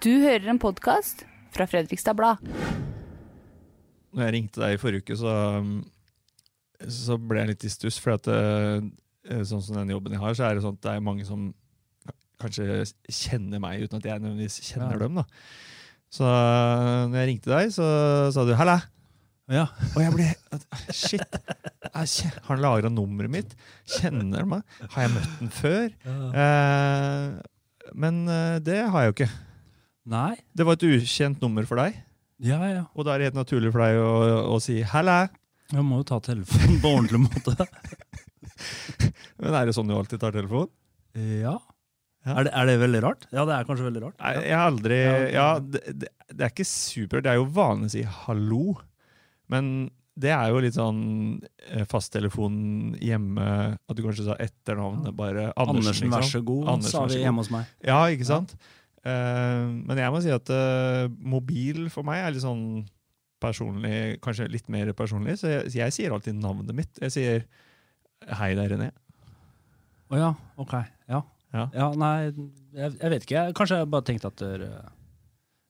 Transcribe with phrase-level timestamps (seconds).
[0.00, 2.40] Du hører en podkast fra Fredrikstad Blad.
[4.12, 5.34] Når jeg ringte deg i forrige uke, så,
[6.88, 7.98] så ble jeg litt i stuss.
[8.00, 10.94] For at, eh, sånn som den jobben jeg har, så er det sånn at det
[10.94, 11.50] er mange som
[12.40, 15.02] kanskje kjenner meg uten at jeg nødvendigvis kjenner Ja.
[15.04, 15.20] dem.
[15.20, 15.26] da.
[16.12, 16.24] Så
[17.12, 18.80] når jeg ringte deg, så sa du 'halla'.
[19.52, 19.66] Ja.
[19.92, 20.34] Og jeg ble
[20.92, 21.36] Shit!
[21.92, 23.54] Jeg han lagra nummeret mitt?
[23.84, 24.62] Kjenner han meg?
[24.88, 25.88] Har jeg møtt den før?
[26.32, 27.42] Eh,
[27.92, 29.51] men eh, det har jeg jo ikke.
[30.08, 30.34] Nei.
[30.56, 32.00] Det var et ukjent nummer for deg,
[32.42, 32.84] Ja, ja.
[32.96, 34.10] og da er det helt naturlig for deg å,
[34.50, 35.28] å si 'halla'.
[35.72, 37.54] Jeg må jo ta telefonen på ordentlig måte.
[39.42, 40.68] Men er det sånn du alltid tar telefon?
[41.14, 41.56] Ja.
[42.22, 42.36] Ja.
[42.38, 43.24] Er, det, er det veldig rart?
[43.34, 44.18] Ja, det er kanskje veldig rart.
[44.20, 44.98] Nei, jeg har aldri
[45.34, 47.24] Ja, det, det, det er ikke supert.
[47.26, 48.76] Det er jo vanlig å si 'hallo',
[49.50, 49.72] men
[50.12, 51.00] det er jo litt sånn
[51.72, 53.46] eh, fasttelefon hjemme
[53.88, 55.48] At du kanskje sa etternavnet bare.
[55.56, 57.26] Andersen, Andersen, vær så god, Andersen, sa vær så vi god.
[57.26, 57.70] hjemme hos meg.
[57.88, 58.54] Ja, ikke sant?
[59.02, 62.84] Eh, men jeg må si at eh, mobil for meg er litt sånn
[63.42, 67.00] personlig, kanskje litt mer personlig, så jeg, jeg sier alltid navnet mitt.
[67.02, 67.46] Jeg sier
[68.22, 68.90] 'hei, det er René'.
[70.12, 70.74] Å ja, ok.
[71.10, 71.22] Ja.
[71.52, 71.88] Ja.
[71.98, 72.32] nei,
[72.72, 73.34] jeg, jeg vet ikke.
[73.34, 74.68] Jeg, kanskje jeg bare tenkte at dere,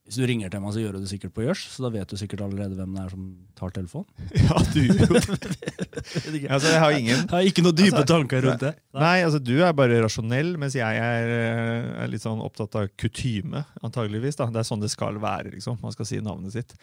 [0.03, 2.11] hvis du ringer til meg, så gjør du det sikkert på gjørs, så da vet
[2.11, 4.09] du sikkert allerede hvem det er som tar telefonen.
[4.42, 6.48] Ja, du gjør ikke.
[6.50, 8.72] Altså, jeg har ingen Jeg har ikke noen dype Altså, tanker rundt det.
[8.98, 12.91] Nei, altså du er bare rasjonell, mens jeg er, eh, er litt sånn opptatt av
[12.98, 14.36] kutyme, antageligvis.
[14.41, 14.48] da.
[14.50, 15.78] Det er sånn det skal være, liksom.
[15.84, 16.75] Man skal si navnet sitt.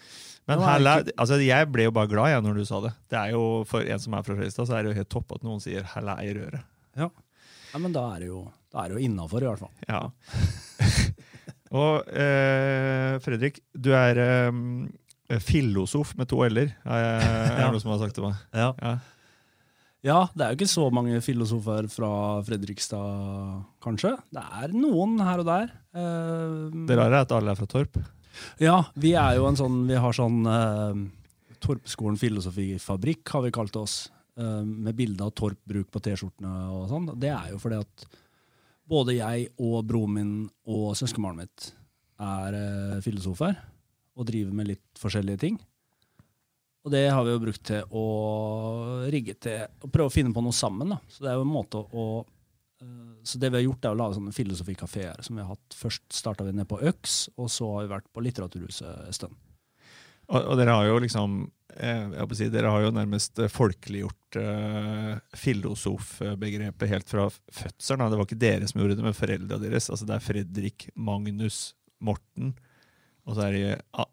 [0.48, 2.94] Men det er ikke- altså jeg ble jo bare glad jeg, når du sa det.
[3.11, 5.36] Det er jo, For en som er fra Fredrikstad, så er det jo helt topp
[5.36, 6.64] at noen sier 'hella i røret'.
[6.98, 7.09] Ja.
[7.73, 9.72] ja, men da er det jo, da er det jo innafor, i hvert fall.
[9.88, 10.09] Ja.
[11.75, 17.92] Og eh, Fredrik, du er eh, filosof med to l-er, er, det noen noe som
[17.94, 18.39] har sagt til meg.
[18.58, 18.72] Ja.
[18.81, 18.98] Ja.
[20.00, 22.09] Ja, det er jo ikke så mange filosofer fra
[22.48, 24.14] Fredrikstad, kanskje.
[24.31, 25.73] Det er noen her og der.
[25.92, 28.00] Eh, Det rare er at alle er fra Torp.
[28.64, 31.02] Ja, vi er jo en sånn Vi har sånn eh,
[31.59, 33.98] Torpskolen filosofifabrikk, har vi kalt oss.
[34.39, 37.10] eh, med bilde av Torp-bruk på T-skjortene og sånn.
[37.20, 38.05] Det er jo fordi at
[38.89, 40.32] både jeg og broren min
[40.70, 41.67] og søskenbarnet mitt
[42.20, 43.58] er eh, filosofer.
[44.20, 45.60] Og driver med litt forskjellige ting.
[46.83, 48.04] Og det har vi jo brukt til å
[49.11, 50.92] rigge til å prøve å finne på noe sammen.
[50.95, 50.99] da.
[51.11, 52.08] Så det er jo en måte å
[52.82, 55.78] eh, Så det vi har gjort, er å lage sånne filosofikafeer som vi har hatt.
[55.78, 59.38] Først starta vi ned på Øks, og så har vi vært på Litteraturhuset en stund.
[60.30, 61.40] Og, og dere har jo liksom
[61.73, 68.10] eh, si, Dere har jo nærmest eh, folkeliggjort uh, filosofbegrepet helt fra fødselen.
[68.12, 69.90] Det var ikke dere som gjorde det, men foreldra deres.
[69.90, 72.54] Altså Det er Fredrik, Magnus, Morten,
[73.26, 74.06] og så er det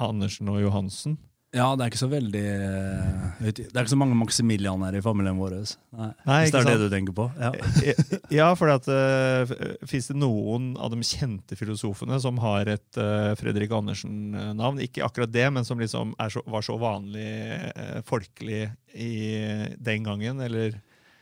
[0.00, 1.18] Andersen og Johansen.
[1.50, 5.38] Ja, det er ikke så veldig eh, Det er ikke så mange Maximilianer i familien
[5.40, 5.56] vår.
[5.98, 7.26] Nei, Nei, hvis det er det du tenker på.
[7.40, 7.50] Ja.
[7.82, 9.54] Eh, Ja, for uh,
[9.90, 14.78] Fins det noen av de kjente filosofene som har et uh, Fredrik Andersen-navn?
[14.86, 17.26] Ikke akkurat det, men som liksom er så, var så vanlig
[17.74, 19.10] uh, folkelig i
[19.82, 20.78] den gangen, eller?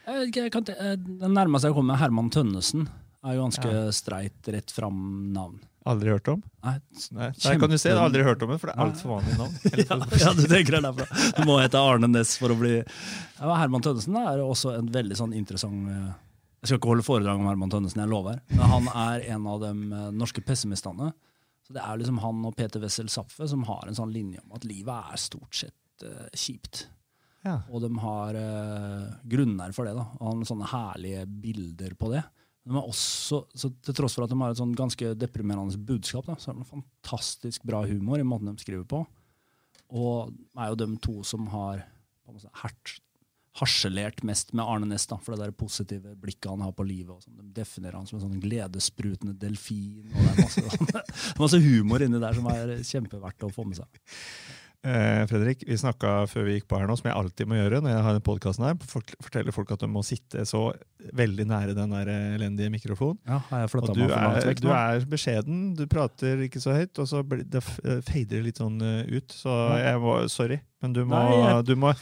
[0.08, 2.88] Jeg jeg eh, Den nærmeste jeg kommer, er Herman Tønnesen.
[3.26, 3.90] Er jo ganske Ja.
[3.90, 5.58] streit, rett fram navn.
[5.88, 6.42] Aldri hørt om?
[6.62, 6.74] Nei,
[7.16, 9.12] Nei, Der kan du se, jeg har aldri hørt om det, for det er altfor
[9.16, 9.54] vanlig navn.
[9.88, 11.06] ja, ja, du tenker det derfra.
[11.38, 15.16] Du må hete Arne Næss for å bli ja, Herman Tønnesen er også en veldig
[15.16, 16.10] sånn interessant eh,
[16.60, 18.42] Jeg skal ikke holde foredrag om Herman Tønnesen, jeg lover.
[18.52, 21.12] Men han er en av de eh, norske pessimistene.
[21.68, 24.54] Så det er liksom han og Peter Wessel Zapfe som har en sånn linje om
[24.56, 26.86] at livet er stort sett uh, kjipt.
[27.44, 27.58] Ja.
[27.68, 29.92] Og de har uh, grunner for det.
[29.98, 32.22] da, og han har sånne herlige bilder på det.
[32.68, 36.36] De også, så Til tross for at de har et sånn ganske deprimerende budskap, da,
[36.36, 39.04] så har de fantastisk bra humor i måten de skriver på.
[39.96, 41.86] Og er jo de to som har
[42.60, 42.98] hert,
[43.58, 47.24] harselert mest med Arne Næss, for det der positive blikket han har på livet.
[47.24, 47.38] sånn.
[47.40, 50.12] De definerer han som en sånn gledessprutende delfin.
[50.12, 51.02] og Det er masse,
[51.42, 54.02] masse humor inni der som er kjempeverdt å få med seg.
[54.86, 57.80] Eh, Fredrik, vi snakka før vi gikk på her nå, som jeg alltid må gjøre
[57.82, 60.60] når jeg har den podkasten her, fort- fortelle folk at de må sitte så
[61.18, 63.18] veldig nære den der elendige mikrofonen.
[63.26, 63.40] Ja,
[63.82, 67.58] Og du er, du er beskjeden, du prater ikke så høyt, og så blir det
[67.64, 69.34] f- eh, fader det litt sånn eh, ut.
[69.34, 69.50] Så
[69.82, 71.92] jeg må, sorry, men du må, Nei, du må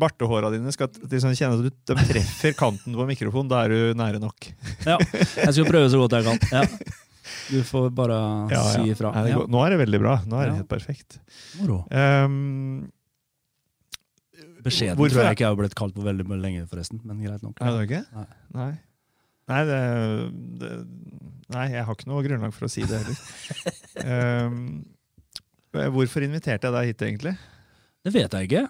[0.00, 3.52] Bartehåra dine skal liksom kjenne at du, de treffer kanten på mikrofonen.
[3.52, 4.48] Da er du nære nok.
[4.88, 6.40] Ja, jeg skal prøve så godt jeg kan.
[6.48, 6.64] Ja.
[7.50, 8.18] Du får bare
[8.52, 9.12] Ja, si ifra.
[9.16, 9.34] Ja.
[9.34, 9.44] Ja.
[9.50, 10.16] Nå er det veldig bra.
[10.26, 11.18] Nå er det helt perfekt.
[11.60, 11.82] Moro.
[11.90, 12.90] Um,
[14.64, 17.00] Beskjeden tror jeg ikke jeg har blitt kalt på veldig lenge, forresten.
[17.06, 17.60] Men greit nok.
[17.64, 18.02] Er det ikke?
[18.16, 18.26] Nei.
[18.58, 18.70] Nei.
[19.50, 19.78] Nei, det,
[20.60, 20.72] det,
[21.50, 24.44] nei, jeg har ikke noe grunnlag for å si det heller.
[24.46, 24.84] um,
[25.96, 27.34] hvorfor inviterte jeg deg hit, egentlig?
[28.00, 28.62] Det vet jeg ikke.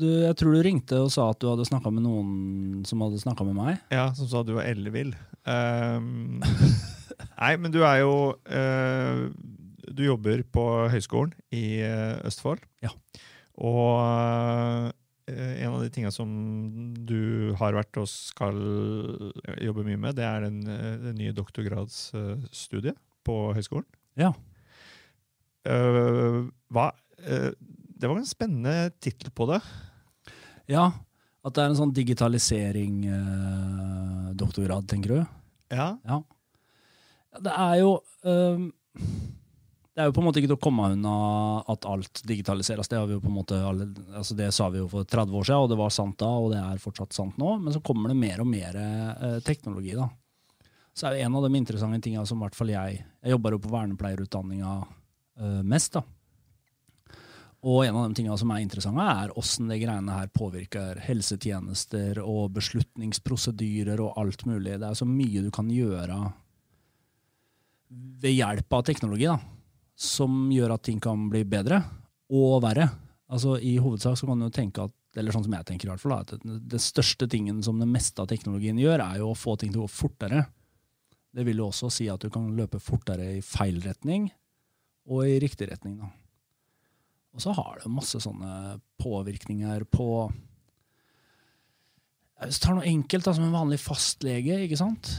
[0.00, 3.20] Du, jeg tror du ringte og sa at du hadde snakka med noen som hadde
[3.22, 3.76] snakka med meg.
[3.94, 5.12] Ja, Som sa du var ellevill.
[5.46, 6.40] Um,
[7.20, 8.14] Nei, men du er jo
[8.46, 9.28] eh,
[9.94, 12.60] Du jobber på høyskolen i eh, Østfold.
[12.84, 12.90] Ja.
[13.60, 13.90] Og
[15.30, 16.28] eh, en av de tinga som
[17.06, 18.56] du har vært og skal
[19.62, 20.58] jobbe mye med, det er den,
[21.04, 23.86] den nye doktorgradsstudiet på høyskolen.
[24.20, 24.30] Ja.
[25.64, 26.40] Eh,
[26.74, 26.86] hva
[27.24, 29.60] eh, Det var en spennende tittel på det.
[30.68, 30.90] Ja,
[31.44, 35.20] At det er en sånn digitalisering-doktorgrad, tenker du?
[35.74, 35.96] Ja.
[36.08, 36.22] Ja.
[37.42, 37.92] Det er jo
[38.22, 38.66] um,
[39.94, 41.14] Det er jo på en måte ikke til å komme unna
[41.70, 42.90] at alt digitaliseres.
[42.90, 42.98] Det,
[43.30, 46.30] måte altså det sa vi jo for 30 år siden, og det var sant da,
[46.34, 47.52] og det er fortsatt sant nå.
[47.62, 49.94] Men så kommer det mer og mer eh, teknologi.
[49.94, 50.08] da.
[50.94, 53.54] Så er jo en av de interessante tingene som i hvert fall jeg Jeg jobber
[53.54, 55.94] jo på vernepleierutdanninga eh, mest.
[55.94, 56.04] da.
[57.64, 62.18] Og en av de tingene som er interessante, er åssen det greiene her påvirker helsetjenester
[62.20, 64.76] og beslutningsprosedyrer og alt mulig.
[64.82, 66.18] Det er så mye du kan gjøre
[67.94, 69.38] ved hjelp av teknologi, da,
[69.94, 71.80] som gjør at ting kan bli bedre
[72.34, 72.88] og verre.
[73.30, 76.02] Altså I hovedsak så kan du tenke at eller sånn som jeg tenker i hvert
[76.02, 79.54] fall, at det største tingen som det meste av teknologien gjør, er jo å få
[79.60, 80.42] ting til å gå fortere.
[81.34, 84.26] Det vil jo også si at du kan løpe fortere i feil retning
[85.10, 86.00] og i riktig retning.
[86.02, 86.10] da.
[87.34, 90.08] Og så har det masse sånne påvirkninger på
[92.44, 95.12] Hvis du tar noe enkelt, da, som en vanlig fastlege, ikke sant?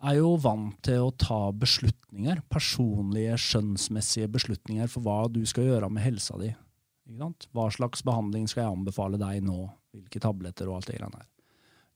[0.00, 5.90] Er jo vant til å ta beslutninger, personlige, skjønnsmessige beslutninger for hva du skal gjøre
[5.92, 6.50] med helsa di.
[7.52, 9.66] Hva slags behandling skal jeg anbefale deg nå?
[9.90, 11.28] Hvilke tabletter og alt det greiene her.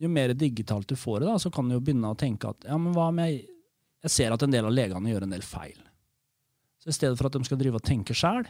[0.03, 2.67] Jo mer digitalt du får det, da, så kan du jo begynne å tenke at
[2.67, 3.45] ja, men hva om jeg,
[4.05, 5.79] jeg ser at en del av legene gjør en del feil.
[6.83, 8.45] Så i stedet for at de skal drive og tenke sjæl,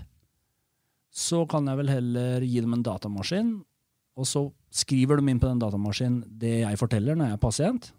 [1.15, 3.53] så kan jeg vel heller gi dem en datamaskin,
[4.19, 7.93] og så skriver de inn på den datamaskinen det jeg forteller når jeg er pasient.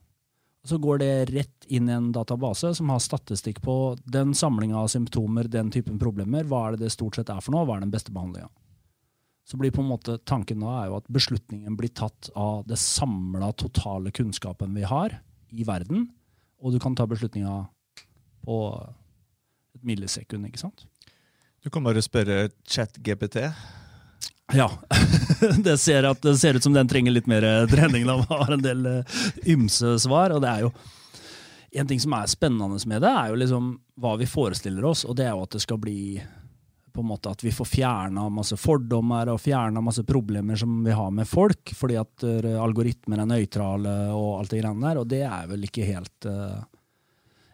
[0.65, 4.89] Så går det rett inn i en database som har statistikk på den samlinga av
[4.89, 6.47] symptomer, den typen problemer.
[6.49, 7.67] Hva er det det stort sett er for noe?
[7.69, 8.49] Hva er den beste behandlinga?
[9.45, 12.79] Så blir på en måte tanken da er jo at beslutningen blir tatt av det
[12.81, 15.19] samla totale kunnskapen vi har
[15.53, 16.07] i verden,
[16.57, 17.67] og du kan ta beslutninga
[18.45, 18.57] på
[19.77, 20.87] et millisekund, ikke sant?
[21.61, 23.43] Du kan bare spørre ChatGPT.
[24.53, 24.71] Ja.
[25.63, 28.05] det, ser at, det ser ut som den trenger litt mer eh, trening.
[28.07, 30.35] Den har en del uh, ymse svar.
[30.35, 30.73] Og det er jo
[31.75, 35.03] En ting som er spennende med det, er jo liksom hva vi forestiller oss.
[35.03, 36.21] Og det er jo at det skal bli
[36.95, 40.93] på en måte at vi får fjerna masse fordommer og fjerna masse problemer som vi
[40.95, 45.01] har med folk, fordi at uh, algoritmer er nøytrale og alt det greiene der.
[45.01, 46.61] Og det er vel ikke helt uh,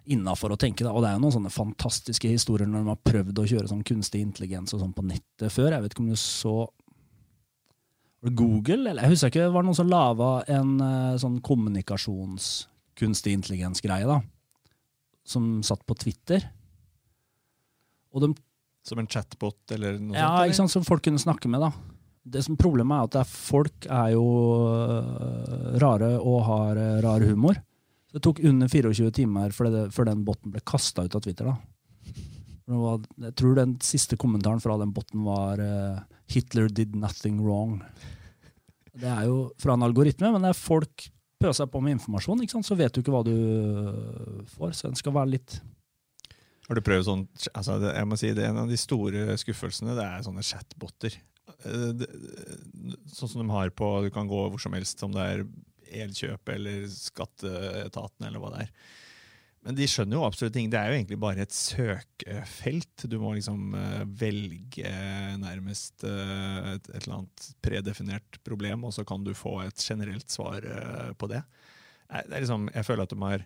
[0.06, 0.86] innafor å tenke.
[0.86, 0.94] Da.
[0.94, 3.84] Og det er jo noen sånne fantastiske historier når de har prøvd å kjøre sånn
[3.88, 5.76] kunstig intelligens og sånn på nettet før.
[5.76, 6.56] Jeg vet ikke om du så
[8.22, 14.06] Google, eller jeg husker ikke, det var noen som laga en uh, sånn kommunikasjons-kunstig intelligens-greie,
[14.06, 14.20] da.
[15.26, 16.46] Som satt på Twitter.
[18.14, 18.36] Og de
[18.86, 20.46] Som en chatbot eller noe ja, sånt?
[20.50, 21.72] ikke sant, som folk kunne snakke med, da.
[22.22, 24.26] Det som Problemet er at er folk er jo
[24.70, 27.58] øh, rare og har øh, rar humor.
[28.12, 31.24] Så det tok under 24 timer før, det, før den botten ble kasta ut av
[31.24, 31.48] Twitter.
[31.48, 31.56] da.
[32.68, 37.80] Jeg tror den siste kommentaren fra den botten var øh, 'Hitler did nothing wrong'.
[38.92, 41.08] Det er jo fra en algoritme, men det er folk
[41.40, 44.76] pøser på med informasjon, så vet du ikke hva du øh, får.
[44.76, 45.62] Så den skal være litt
[46.68, 47.26] Har du prøvd sånn
[47.56, 51.16] altså jeg må si det, En av de store skuffelsene det er sånne chatboter.
[51.66, 52.06] Eh,
[53.12, 55.44] Sånn som de har på Du kan gå hvor som helst, om det er
[55.92, 58.76] Elkjøp eller Skatteetaten eller hva det er.
[59.62, 60.72] Men de skjønner jo absolutt ting.
[60.74, 63.04] Det er jo egentlig bare et søkefelt.
[63.06, 64.94] Du må liksom eh, velge
[65.38, 70.66] nærmest eh, et, eller annet predefinert problem, og så kan du få et generelt svar
[70.66, 71.44] eh, på det.
[72.10, 73.46] Det er liksom, jeg føler at de har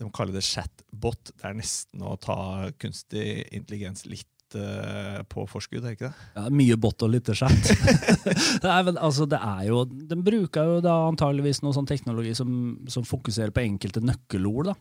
[0.00, 1.34] de kaller det chatbot.
[1.36, 4.28] Det er nesten å ta kunstig intelligens litt
[4.58, 6.28] eh, på forskudd, er ikke det?
[6.36, 7.70] Ja, mye bot og lite chat.
[8.62, 12.52] det er altså, det er jo, den bruker jo da antageligvis noe sånn teknologi som,
[12.90, 14.72] som fokuserer på enkelte nøkkelord.
[14.72, 14.76] da.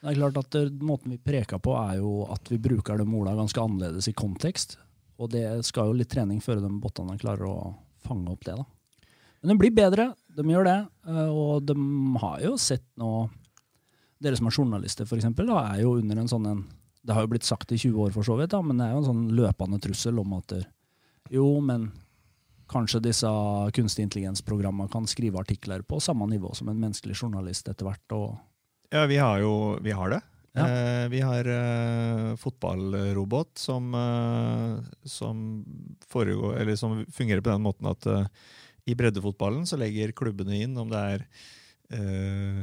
[0.00, 3.04] Det er klart at det, Måten vi preker på, er jo at vi bruker de
[3.06, 4.78] ordene ganske annerledes i kontekst.
[5.20, 7.56] Og det skal jo litt trening før de bottene klarer å
[8.06, 8.56] fange opp det.
[8.56, 8.64] da.
[9.42, 10.78] Men de blir bedre, de gjør det.
[11.08, 11.76] eh, Og de
[12.22, 13.28] har jo sett noe
[14.20, 16.58] Dere som er journalister, for eksempel, da, er jo under en sånn en
[17.00, 18.94] Det har jo blitt sagt i 20 år, for så vidt, da, men det er
[18.94, 20.58] jo en sånn løpende trussel om at
[21.30, 21.88] jo, men
[22.70, 23.30] kanskje disse
[23.74, 28.14] kunstig intelligens-programmene kan skrive artikler på samme nivå som en menneskelig journalist etter hvert.
[28.14, 28.36] og
[28.94, 30.20] Ja, vi har jo vi har det.
[30.52, 30.66] Ja.
[30.66, 35.64] Eh, vi har eh, fotballrobot som, eh, som,
[36.10, 38.26] foregår, eller som fungerer på den måten at eh,
[38.90, 41.26] i breddefotballen så legger klubbene inn om det er
[41.96, 42.62] eh,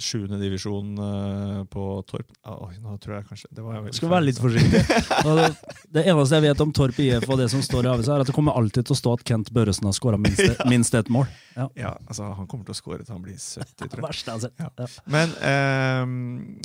[0.00, 4.40] sjuende divisjon eh, på Torp oh, nå tror jeg kanskje det var Skal være litt
[4.40, 4.82] forsiktig.
[5.90, 8.28] Det, eneste jeg vet om Torp IF og det som står i avisa, er at
[8.28, 11.26] det kommer alltid til å stå at Kent Børresen har skåra minst, minst ett mål.
[11.56, 11.66] Ja.
[11.74, 14.06] Ja, altså Han kommer til å skåre til han blir 70, tror jeg.
[14.10, 14.52] verste altså.
[14.60, 14.70] Ja.
[14.78, 14.88] Ja.
[15.10, 15.34] Men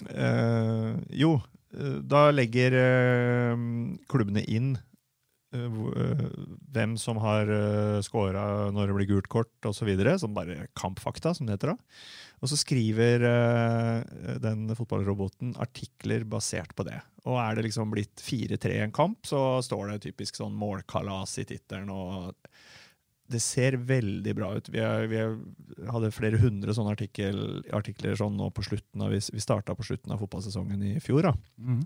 [0.06, 1.32] uh, jo,
[2.06, 2.78] da legger
[4.12, 4.76] klubbene inn
[6.76, 9.92] hvem som har uh, scora når det blir gult kort osv.
[10.22, 11.74] Som bare kampfakta, som det heter.
[11.74, 12.00] da.
[12.44, 17.00] Og så skriver eh, den fotballroboten artikler basert på det.
[17.26, 21.40] Og er det liksom blitt 4-3 i en kamp, så står det typisk sånn målkalas
[21.42, 21.90] i tittelen.
[21.90, 22.36] og
[23.26, 24.68] det ser veldig bra ut.
[24.70, 25.32] Vi, er, vi er,
[25.90, 27.40] hadde flere hundre sånne artikkel,
[27.74, 31.32] artikler sånn nå på slutten av, vi, vi starta på slutten av fotballsesongen i fjor.
[31.32, 31.34] da.
[31.58, 31.82] Mhm.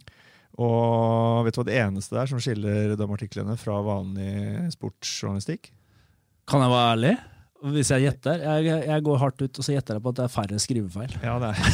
[0.60, 5.70] Og vet du hva det eneste der som skiller de artiklene fra vanlig sportsjournalistikk?
[6.50, 7.14] Kan jeg være ærlig?
[7.76, 8.40] Hvis jeg gjetter?
[8.40, 11.18] Jeg, jeg går hardt ut og så gjetter jeg på at det er færre skrivefeil.
[11.24, 11.60] Ja, det er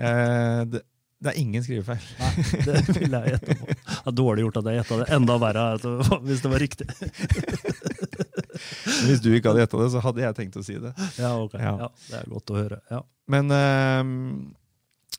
[0.00, 0.78] Eh, det,
[1.20, 2.04] det er ingen skrivefeil.
[2.16, 2.28] Nei,
[2.64, 3.66] det vil jeg gjette på.
[3.68, 5.08] Det er dårlig gjort at jeg gjetta det.
[5.18, 6.86] Enda verre er det hvis det var riktig.
[9.00, 10.90] Hvis du ikke hadde gjetta det, så hadde jeg tenkt å si det.
[11.20, 11.54] Ja, ok.
[11.56, 11.70] Ja.
[11.80, 12.78] Ja, det er godt å høre.
[12.92, 12.98] Ja.
[13.32, 14.02] Men, eh,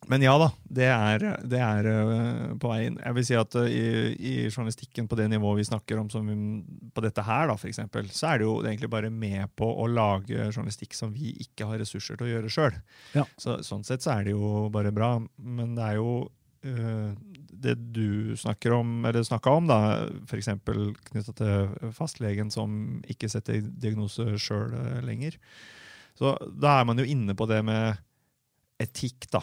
[0.10, 2.98] men ja da, det er, det er eh, på vei inn.
[2.98, 3.84] Jeg vil si at eh, i,
[4.18, 6.38] i journalistikken på det nivået vi snakker om, som vi,
[6.96, 9.86] på dette her, da, for eksempel, så er det jo egentlig bare med på å
[9.92, 12.82] lage journalistikk som vi ikke har ressurser til å gjøre sjøl.
[13.14, 13.28] Ja.
[13.38, 15.14] Så, sånn sett så er det jo bare bra.
[15.38, 16.12] Men det er jo
[16.66, 17.14] øh,
[17.62, 19.82] det du snakker om, eller snakka om, da,
[20.26, 20.50] f.eks.
[21.12, 24.74] knytta til fastlegen som ikke setter diagnose sjøl
[25.06, 25.38] lenger.
[26.18, 28.02] Så da er man jo inne på det med
[28.82, 29.42] etikk, da.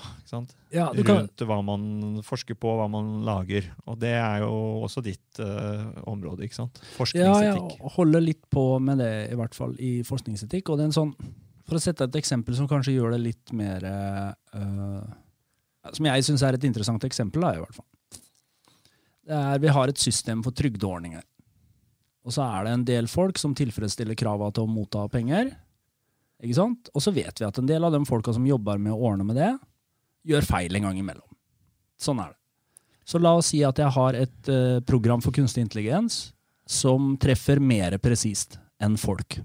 [0.75, 1.83] Ja, du kan, Rundt hva man
[2.27, 3.69] forsker på, hva man lager.
[3.89, 4.53] Og det er jo
[4.87, 6.81] også ditt uh, område, ikke sant?
[6.83, 7.77] ja, Forskningsetikk.
[7.79, 10.69] jeg holder litt på med det, i hvert fall i forskningsetikk.
[10.69, 11.15] Og det er en sånn,
[11.69, 15.03] for å sette et eksempel som kanskje gjør det litt mer uh,
[15.95, 17.89] Som jeg syns er et interessant eksempel, da, i hvert fall.
[19.29, 21.25] Det er, vi har et system for trygdeordninger.
[22.29, 25.55] Og så er det en del folk som tilfredsstiller krava til å motta penger.
[26.45, 26.91] Ikke sant?
[26.95, 29.27] Og så vet vi at en del av de folka som jobber med å ordne
[29.27, 29.53] med det,
[30.29, 31.27] gjør feil en gang imellom.
[31.99, 32.39] Sånn er det.
[33.09, 36.29] Så la oss si at jeg har et uh, program for kunstig intelligens
[36.69, 39.39] som treffer mer presist enn folk.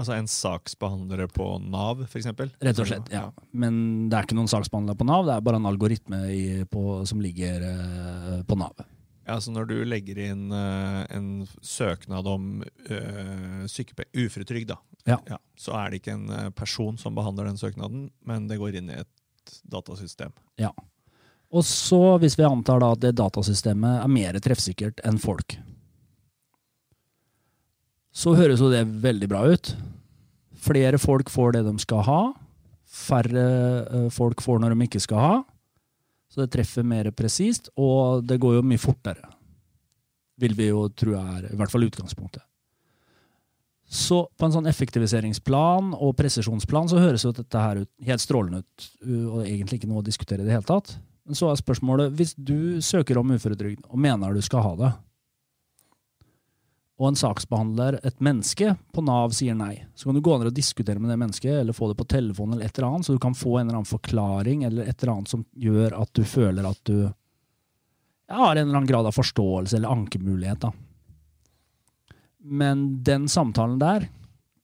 [0.00, 2.26] Altså en saksbehandlere på Nav, f.eks.
[2.34, 3.28] Rett og slett, ja.
[3.52, 7.02] Men det er ikke noen saksbehandler på Nav, det er bare en algoritme i, på,
[7.08, 8.82] som ligger uh, på Nav.
[9.30, 15.38] Ja, så når du legger inn uh, en søknad om uh, uføretrygd, da, Ja.
[15.54, 18.90] så er det ikke en eh, person som behandler den søknaden, men det går inn
[18.90, 20.34] i et datasystem.
[21.50, 25.56] Og så, hvis vi antar da at det datasystemet er mer treffsikkert enn folk,
[28.12, 29.72] så høres jo det veldig bra ut.
[30.60, 32.20] Flere folk får det de skal ha.
[32.90, 35.34] Færre folk får når de ikke skal ha.
[36.30, 39.26] Så det treffer mer presist, og det går jo mye fortere.
[40.40, 42.44] Vil vi jo tro er i hvert fall utgangspunktet.
[43.90, 48.60] Så på en sånn effektiviseringsplan og presisjonsplan så høres jo dette her ut helt strålende
[48.62, 50.92] ut, u- og egentlig ikke noe å diskutere i det hele tatt.
[51.26, 54.92] Men så er spørsmålet, hvis du søker om uføretrygd og mener du skal ha det,
[57.00, 60.56] og en saksbehandler, et menneske på Nav, sier nei, så kan du gå ned og
[60.56, 63.22] diskutere med det mennesket, eller få det på telefonen, eller et eller annet, så du
[63.22, 66.68] kan få en eller annen forklaring, eller et eller annet som gjør at du føler
[66.68, 66.98] at du
[68.30, 70.60] har en eller annen grad av forståelse eller ankemulighet.
[70.60, 70.72] da.
[72.44, 74.06] Men den samtalen der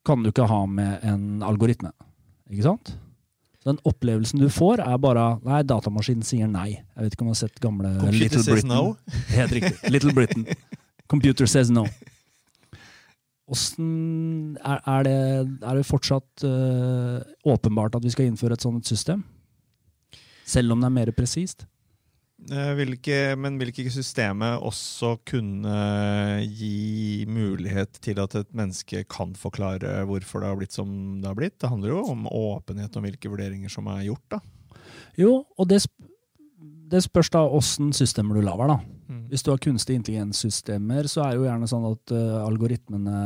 [0.07, 1.91] kan du ikke ha med en algoritme.
[2.53, 2.93] Ikke sant?
[3.67, 6.77] Den opplevelsen du får, er bare Nei, datamaskinen sier nei.
[6.77, 8.71] Jeg vet ikke om du har sett gamle Computer Little Britain.
[8.71, 9.25] no.
[9.33, 9.91] Helt riktig.
[9.91, 10.47] Little Britain.
[11.11, 11.87] Computer says no.
[13.47, 15.17] Åssen er, er, det,
[15.63, 19.23] er det fortsatt uh, åpenbart at vi skal innføre et sånt system?
[20.47, 21.67] Selv om det er mer presist?
[22.47, 25.77] Eh, Vil ikke, men vil ikke systemet også kunne
[26.45, 30.91] gi mulighet til at et menneske kan forklare hvorfor det har blitt som
[31.23, 31.57] det har blitt?
[31.59, 34.37] Det handler jo om åpenhet om hvilke vurderinger som er gjort.
[34.37, 34.43] da.
[35.19, 35.95] Jo, og det, sp
[36.87, 38.96] det spørs da åssen systemer du lager, da.
[39.07, 39.27] Mm.
[39.31, 43.19] Hvis du har kunstig intelligenssystemer, så er jo gjerne sånn at uh, algoritmene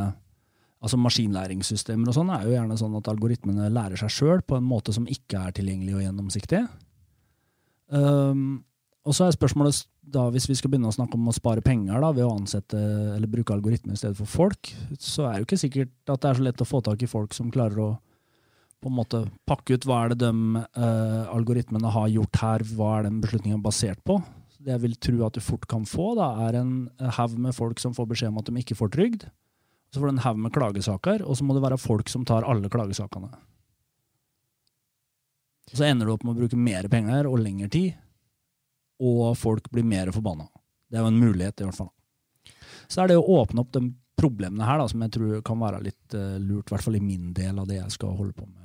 [0.80, 4.64] Altså maskinlæringssystemer og sånn er jo gjerne sånn at algoritmene lærer seg sjøl på en
[4.64, 6.60] måte som ikke er tilgjengelig og gjennomsiktig.
[7.92, 8.62] Um,
[9.04, 12.00] og så er spørsmålet da, hvis vi skal begynne å snakke om å spare penger
[12.00, 12.80] da, ved å ansette
[13.14, 16.30] eller bruke algoritmer i stedet for folk, så er det jo ikke sikkert at det
[16.30, 17.90] er så lett å få tak i folk som klarer å
[18.80, 22.94] på en måte pakke ut hva er det de uh, algoritmene har gjort her, hva
[22.96, 24.16] er den beslutningen basert på.
[24.60, 26.72] Det jeg vil tro at du fort kan få, da, er en
[27.16, 29.28] haug med folk som får beskjed om at de ikke får trygd.
[29.90, 32.46] Så får du en haug med klagesaker, og så må det være folk som tar
[32.46, 33.32] alle klagesakene.
[35.70, 37.96] Så ender du opp med å bruke mer penger og lengre tid,
[39.00, 40.48] og folk blir mer forbanna.
[40.90, 41.92] Det er jo en mulighet, i hvert fall.
[42.90, 43.84] Så er det å åpne opp de
[44.20, 47.04] problemene her, da, som jeg tror kan være litt uh, lurt, i hvert fall i
[47.04, 48.58] min del av det jeg skal holde på med.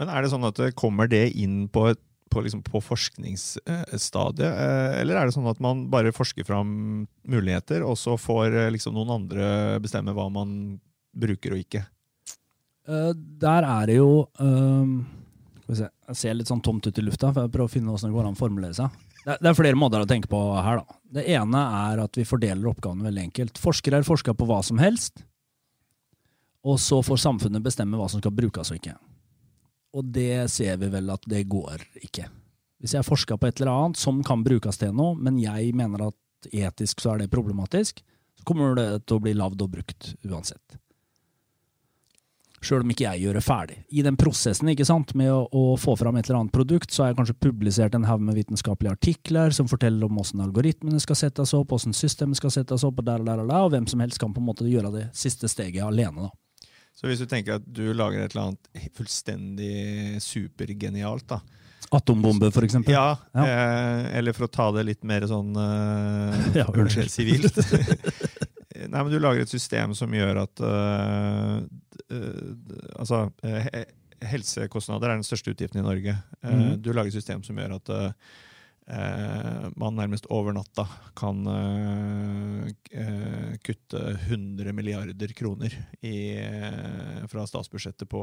[0.00, 2.00] Men er det sånn at kommer det inn på, et,
[2.32, 7.84] på, liksom på forskningsstadiet, eh, eller er det sånn at man bare forsker fram muligheter,
[7.84, 9.46] og så får eh, liksom noen andre
[9.84, 10.80] bestemme hva man
[11.12, 11.84] bruker og ikke?
[12.88, 14.24] Uh, der er det jo
[15.68, 17.92] vi se, jeg ser litt sånn tomt ut i lufta, for jeg prøver å finne
[17.92, 19.02] hvordan det går an å formulere seg.
[19.22, 20.80] Det, er flere måter å tenke på her.
[20.82, 20.98] da.
[21.18, 23.60] Det ene er at vi fordeler oppgavene veldig enkelt.
[23.62, 25.22] Forskere er forska på hva som helst,
[26.66, 28.96] og så får samfunnet bestemme hva som skal brukes og ikke.
[29.92, 32.28] Og det ser vi vel at det går ikke.
[32.82, 36.08] Hvis jeg forsker på et eller annet som kan brukes til noe, men jeg mener
[36.08, 38.00] at etisk så er det problematisk,
[38.38, 40.80] så kommer det til å bli lagd og brukt uansett
[42.66, 43.78] sjøl om ikke jeg gjør det ferdig.
[43.90, 47.04] I den prosessen ikke sant, med å, å, få fram et eller annet produkt, så
[47.04, 51.18] har jeg kanskje publisert en haug med vitenskapelige artikler som forteller om hvordan algoritmene skal
[51.18, 53.88] settes opp, hvordan systemet skal settes opp, og der og der og der, og hvem
[53.90, 56.28] som helst kan på en måte gjøre det siste steget alene.
[56.28, 56.41] da.
[56.94, 61.40] Så hvis du tenker at du lager et eller annet fullstendig supergenialt, da
[61.92, 62.94] Atombombe, eksempel?
[62.94, 63.42] Ja, ja.
[63.44, 66.66] Eh, eller for å ta det litt mer sånn eh, ja,
[67.12, 67.58] sivilt.
[68.82, 72.46] Nei, men du lager et system som gjør at uh, uh,
[72.96, 73.66] Altså, uh,
[74.24, 76.16] helsekostnader er den største utgiften i Norge.
[76.40, 76.80] Mm.
[76.80, 77.92] Du lager et system som gjør at
[78.82, 80.82] man nærmest over natta
[81.16, 81.46] kan
[83.62, 86.34] kutte 100 milliarder kroner i,
[87.30, 88.22] fra statsbudsjettet på,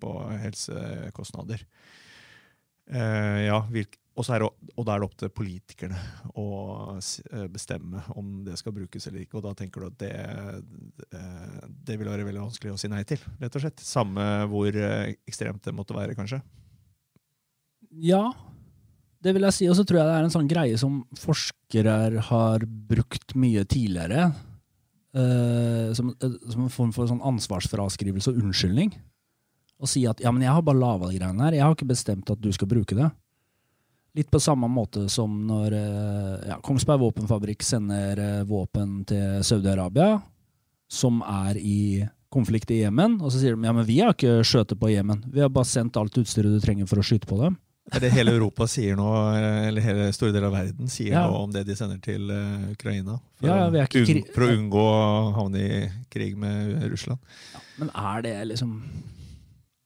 [0.00, 0.12] på
[0.44, 1.64] helsekostnader.
[2.92, 4.48] ja, hvilk, og, er det,
[4.80, 5.98] og da er det opp til politikerne
[6.40, 6.46] å
[6.96, 9.36] eh, bestemme om det skal brukes eller ikke.
[9.36, 10.12] Og da tenker du at det,
[11.10, 13.84] eh, det vil være veldig vanskelig å si nei til, rett og slett.
[13.84, 16.40] Samme hvor eh, ekstremt det måtte være, kanskje.
[18.00, 18.30] Ja,
[19.26, 19.66] det vil jeg si.
[19.70, 24.30] Og så tror jeg det er en sånn greie som forskere har brukt mye tidligere.
[25.16, 28.92] Uh, som, en form for sånn ansvarsfraskrivelse og unnskyldning.
[29.80, 31.88] Og si at ja, men jeg har bare lava de greiene her, jeg har ikke
[31.88, 33.08] bestemt at du skal bruke det.
[34.16, 40.14] Litt på samme måte som når eh, ja, Kongsberg våpenfabrikk sender våpen til Saudi-Arabia,
[40.88, 44.40] som er i konflikt i Jemen, og så sier de ja, men vi har ikke
[44.46, 45.20] skjøtt på Jemen.
[45.32, 47.58] Vi har bare sendt alt utstyret du trenger for å skyte på dem.
[47.94, 51.26] Er det hele Europa sier nå, eller hele store deler av verden sier ja.
[51.30, 53.18] nå om det de sender til uh, Ukraina?
[53.38, 55.04] For, ja, å, un for, å unngå å
[55.36, 57.22] havne i krig med Russland?
[57.54, 58.80] Ja, men er det liksom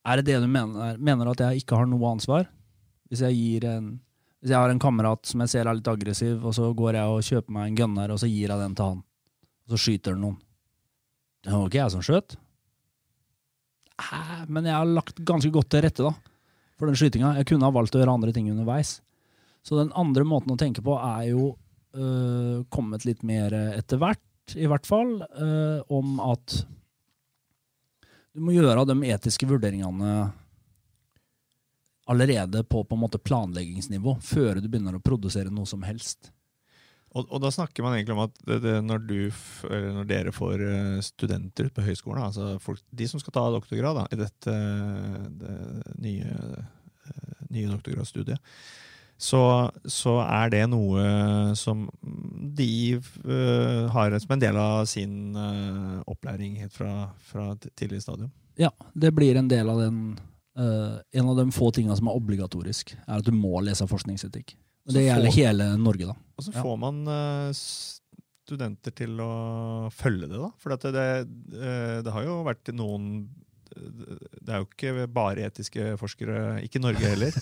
[0.08, 0.96] Er det det du mener?
[0.96, 2.48] Mener du at jeg ikke har noe ansvar?
[3.10, 3.98] Hvis jeg gir en
[4.40, 7.12] hvis jeg har en kamerat som jeg ser er litt aggressiv, og så går jeg
[7.12, 10.14] og kjøper meg en gunner, og så gir jeg den til han, og så skyter
[10.16, 10.38] han noen.
[11.44, 12.36] Det var ikke jeg som skjøt.
[14.48, 16.14] Men jeg har lagt ganske godt til rette da,
[16.80, 17.36] for den skytinga.
[17.36, 18.96] Jeg kunne ha valgt å gjøre andre ting underveis.
[19.62, 24.56] Så den andre måten å tenke på er jo øh, kommet litt mer etter hvert,
[24.56, 26.62] i hvert fall, øh, om at
[28.32, 30.30] du må gjøre de etiske vurderingene
[32.10, 36.32] allerede på, på en måte planleggingsnivå, før du begynner å produsere noe som helst.
[37.10, 39.16] Og, og, da snakker man egentlig om at det, det, når, du,
[39.66, 43.98] når, dere får eh, studenter ut på høyskolen, altså folk, de som skal ta doktorgrad
[43.98, 44.54] da, i dette
[45.40, 45.56] det
[46.04, 46.36] nye,
[47.10, 48.38] eh, nye doktorgradsstudiet,
[49.20, 49.42] så,
[49.84, 51.02] så, er det noe
[51.58, 51.82] som
[52.56, 52.96] de
[53.26, 58.30] uh, har som en del av sin uh, opplæring helt fra, fra tidlig stadium.
[58.56, 60.02] Ja, det blir en del av den
[60.58, 64.56] Uh, en av de få tingene som er obligatorisk, er at du må lese forskningsetikk.
[64.94, 66.10] Det gjelder hele Norge.
[66.10, 66.16] da.
[66.38, 69.30] Og så får man uh, studenter til å
[69.94, 70.50] følge det, da.
[70.60, 71.06] For det, det,
[71.54, 73.10] uh, det, har jo vært noen
[73.70, 77.36] Det er jo ikke bare etiske forskere, ikke Norge heller.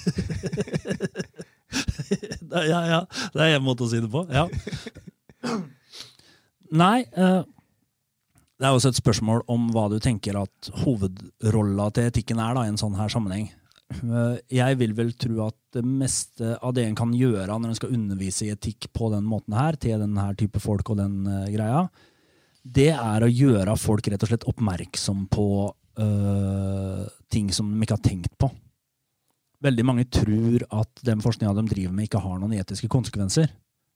[2.72, 3.02] ja, ja.
[3.32, 4.26] Det er en måte å si det på.
[4.28, 4.44] Ja.
[6.68, 7.06] Nei,
[8.58, 12.66] det er også et spørsmål om hva du tenker at hovedrolla til etikken er da,
[12.66, 13.48] i en sånn her sammenheng.
[13.88, 17.78] Eh, jeg vil vel tro at det meste av det en kan gjøre når en
[17.78, 21.48] skal undervise i etikk på den måten her, til denne type folk og den uh,
[21.52, 21.86] greia,
[22.64, 25.46] det er å gjøre folk rett og slett oppmerksom på
[26.00, 28.50] uh, ting som de ikke har tenkt på.
[29.64, 33.48] Veldig mange tror at den forskninga de driver med, ikke har noen etiske konsekvenser.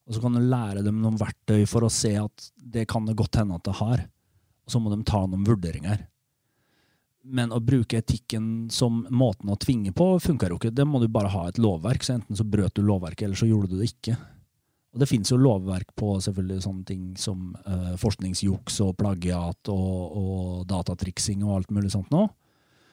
[0.09, 3.17] Og så kan du lære dem noen verktøy for å se at det kan det
[3.19, 4.03] godt hende at det har
[4.67, 6.07] så må de ta noen vurderinger.
[7.23, 10.73] Men å bruke etikken som måten å tvinge på, funker jo ikke.
[10.75, 12.03] Det må du bare ha et lovverk.
[12.03, 14.17] så Enten så brøt du lovverket, eller så gjorde du det ikke.
[14.93, 20.19] Og Det fins jo lovverk på selvfølgelig sånne ting som uh, forskningsjuks og plagiat og,
[20.19, 22.27] og, datatriksing og alt mulig sånt nå.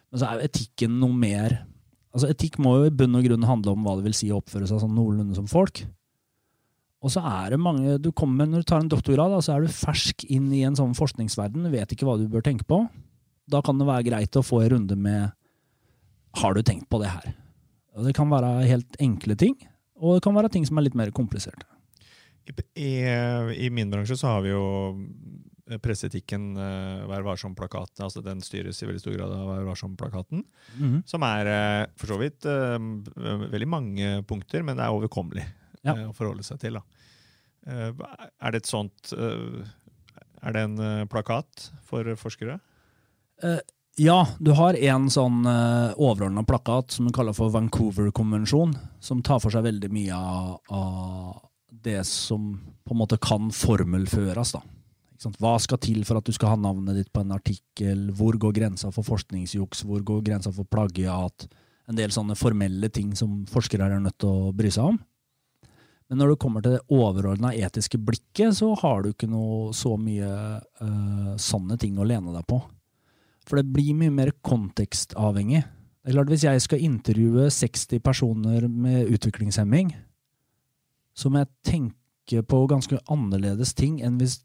[0.09, 1.61] Men så er jo etikken noe mer
[2.09, 4.39] Altså Etikk må jo i bunn og grunn handle om hva det vil si å
[4.39, 5.83] oppføre seg sånn noenlunde som folk.
[7.05, 9.61] Og så er det mange du kommer Når du tar en doktorgrad, da, så er
[9.61, 12.81] du fersk inn i en sånn forskningsverden, vet ikke hva du bør tenke på.
[13.49, 15.31] Da kan det være greit å få en runde med
[16.39, 17.31] Har du tenkt på det her?
[17.97, 19.55] Og det kan være helt enkle ting,
[19.99, 21.65] og det kan være ting som er litt mer kompliserte.
[22.79, 24.61] I, i, min bransje så har vi jo
[25.83, 28.01] presseetikken uh, Vær varsom-plakaten.
[28.05, 30.41] altså Den styres i veldig stor grad av Vær varsom-plakaten.
[30.79, 31.03] Mhm.
[31.09, 32.79] Som er uh, for så vidt uh,
[33.51, 35.45] veldig mange punkter, men det er overkommelig
[35.83, 35.93] Ja.
[35.93, 36.79] uh, å forholde seg til.
[36.79, 36.85] da.
[37.69, 42.55] Er det et sånt Er det en plakat for forskere?
[43.99, 48.71] Ja, du har en sånn uh, overordna plakat som du kaller for Vancouver-konvensjon,
[49.03, 51.41] som tar for seg veldig mye av, av
[51.83, 52.53] det som
[52.87, 54.53] på en måte kan formelføres.
[54.55, 54.63] da.
[55.35, 58.07] Hva skal til for at du skal ha navnet ditt på en artikkel?
[58.15, 59.83] Hvor går grensa for forskningsjuks?
[59.83, 61.49] Hvor går grensa for plagiat?
[61.91, 64.99] En del sånne formelle ting som forskere er nødt til å bry seg om.
[66.09, 69.97] Men når du kommer til det overordna etiske blikket, så har du ikke noe så
[69.99, 70.31] mye
[70.63, 72.63] uh, sanne ting å lene deg på.
[73.49, 75.63] For det blir mye mer kontekstavhengig.
[75.63, 79.95] Det er klart Hvis jeg skal intervjue 60 personer med utviklingshemming,
[81.13, 84.39] så må jeg tenke på ganske annerledes ting enn hvis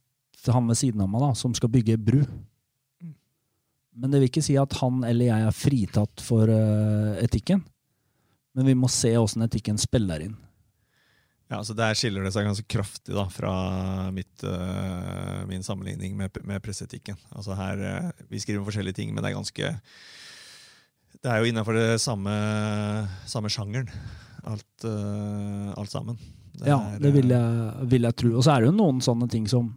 [0.48, 2.24] han ved siden av meg da, som skal bygge bru.
[3.94, 7.62] Men det vil ikke si at han eller jeg er fritatt for eh, etikken.
[8.54, 10.34] Men vi må se åssen etikken spiller inn.
[11.52, 13.52] Ja, så Der skiller det seg ganske kraftig da, fra
[14.16, 17.18] mitt, uh, min sammenligning med, med presseetikken.
[17.36, 19.74] Altså her, uh, Vi skriver om forskjellige ting, men det er ganske
[21.20, 22.32] Det er jo innenfor det samme,
[23.28, 23.92] samme sjangeren,
[24.44, 26.18] alt, uh, alt sammen.
[26.54, 28.34] Det Ja, er, det vil jeg, vil jeg tro.
[28.38, 29.70] Og så er det jo noen sånne ting som,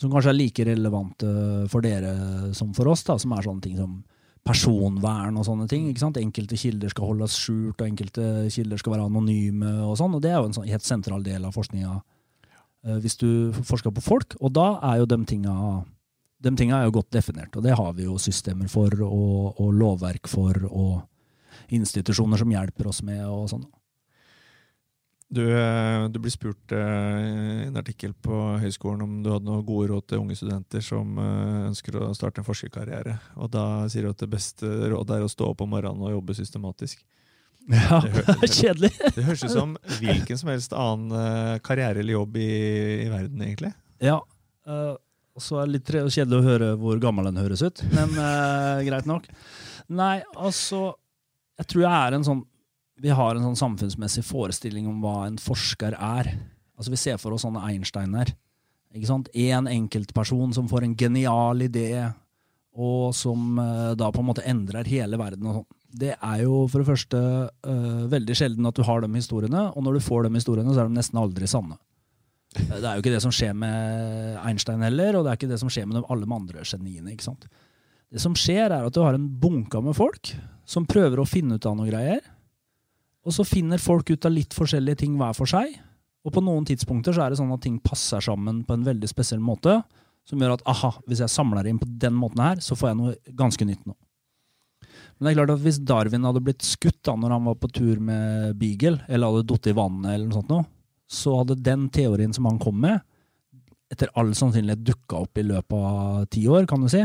[0.00, 1.34] som kanskje er like relevante
[1.72, 4.00] for dere som for oss, da, som er sånne ting som
[4.46, 5.88] personvern og sånne ting.
[5.88, 6.18] ikke sant?
[6.20, 9.72] Enkelte kilder skal holdes skjult, og enkelte kilder skal være anonyme.
[9.84, 11.92] og sånn, og Det er jo en sånn helt sentral del av forskninga
[12.86, 14.36] eh, hvis du forsker på folk.
[14.40, 15.84] Og da er jo de tinga,
[16.40, 19.74] de tinga er jo godt definert, og det har vi jo systemer for, og, og
[19.74, 21.02] lovverk for, og
[21.70, 23.24] institusjoner som hjelper oss med.
[23.26, 23.66] og sånn.
[25.30, 27.18] Du, øh, du blir spurt øh,
[27.62, 31.12] i en artikkel på høyskolen om du hadde noen gode råd til unge studenter som
[31.22, 33.14] øh, ønsker å starte en forskerkarriere.
[33.38, 33.62] Og da
[33.92, 37.04] sier du at det beste rådet er å stå opp om morgenen og jobbe systematisk.
[37.70, 38.90] Ja, Det hø- Kjedelig.
[39.14, 42.48] Det høres ut som hvilken som helst annen karriere eller jobb i,
[43.04, 43.70] i verden, egentlig.
[44.02, 44.16] Ja.
[44.66, 44.94] eh,
[45.40, 49.06] så er det litt kjedelig å høre hvor gammel den høres ut, men eh, greit
[49.08, 49.28] nok.
[49.94, 50.88] Nei, altså
[51.60, 52.42] Jeg tror jeg er en sånn
[53.00, 56.34] Vi har en sånn samfunnsmessig forestilling om hva en forsker er.
[56.76, 58.32] Altså Vi ser for oss sånne Einsteiner.
[58.92, 59.30] Ikke sant?
[59.38, 62.10] En enkeltperson som får en genial idé,
[62.74, 65.46] og som uh, da på en måte endrer hele verden.
[65.46, 65.68] og sånn.
[66.00, 69.86] Det er jo for det første uh, veldig sjelden at du har de historiene, og
[69.86, 71.78] når du får de historiene, så er de nesten aldri sanne.
[72.50, 75.60] Det er jo ikke det som skjer med Einstein heller, og det er ikke det
[75.62, 77.14] som skjer med de, alle de andre geniene.
[77.14, 77.46] ikke sant?
[78.10, 80.32] Det som skjer, er at du har en bunke med folk
[80.66, 82.24] som prøver å finne ut av noe greier.
[83.30, 85.76] Og så finner folk ut av litt forskjellige ting hver for seg.
[86.26, 89.08] Og på noen tidspunkter så er det sånn at ting passer sammen på en veldig
[89.08, 89.78] spesiell måte,
[90.26, 92.98] som gjør at aha, hvis jeg samler inn på den måten her, så får jeg
[92.98, 93.94] noe ganske nytt nå.
[94.90, 97.70] Men det er klart at hvis Darwin hadde blitt skutt da når han var på
[97.76, 100.66] tur med Beagle, eller hadde falt i vannet, eller noe sånt noe,
[101.10, 102.98] så hadde den teorien som han kom med,
[103.90, 107.02] etter all sannsynlighet dukka opp i løpet av ti år, kan du si.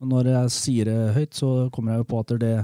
[0.00, 2.54] Og når jeg sier det høyt, så kommer jeg jo på at det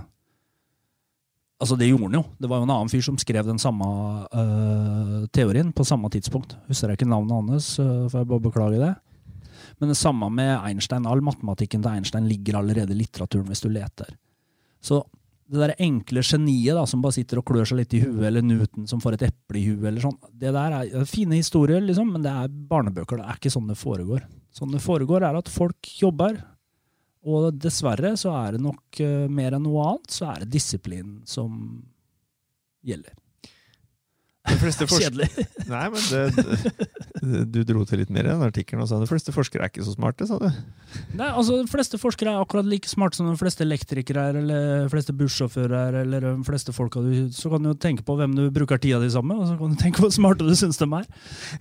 [1.57, 2.23] Altså, det gjorde han jo.
[2.37, 3.87] Det var jo en annen fyr som skrev den samme
[4.29, 6.53] uh, teorien på samme tidspunkt.
[6.69, 8.92] Husker jeg ikke navnet hans, uh, får jeg bare beklage det.
[9.81, 11.09] Men det samme med Einstein.
[11.09, 14.12] All matematikken til Einstein ligger allerede i litteraturen hvis du leter.
[14.85, 15.01] Så
[15.47, 18.45] det der enkle geniet da, som bare sitter og klør seg litt i huet, eller
[18.45, 22.11] Newton som får et eple i huet, eller sånn, det der er fine historier, liksom,
[22.16, 23.21] men det er barnebøker.
[23.21, 24.25] Det er ikke sånn det foregår.
[24.57, 26.40] Sånn det foregår, er at folk jobber,
[27.27, 31.21] og dessverre så er det nok eh, mer enn noe annet, så er det disiplin
[31.27, 31.57] som
[32.87, 33.17] gjelder.
[34.51, 35.27] De fleste Kjedelig.
[35.73, 39.09] Nei, men det, det, Du dro til litt mer i den artikkelen og sa de
[39.11, 40.47] fleste forskere er ikke så smarte, sa du.
[41.19, 44.85] Nei, altså De fleste forskere er akkurat like smarte som de fleste elektrikere er, eller
[44.87, 48.37] de fleste bussjåfører er, eller de fleste folka du Så kan du tenke på hvem
[48.39, 50.55] du bruker tida di sammen med, og så kan du tenke på hvor smarte du
[50.59, 51.11] syns de er.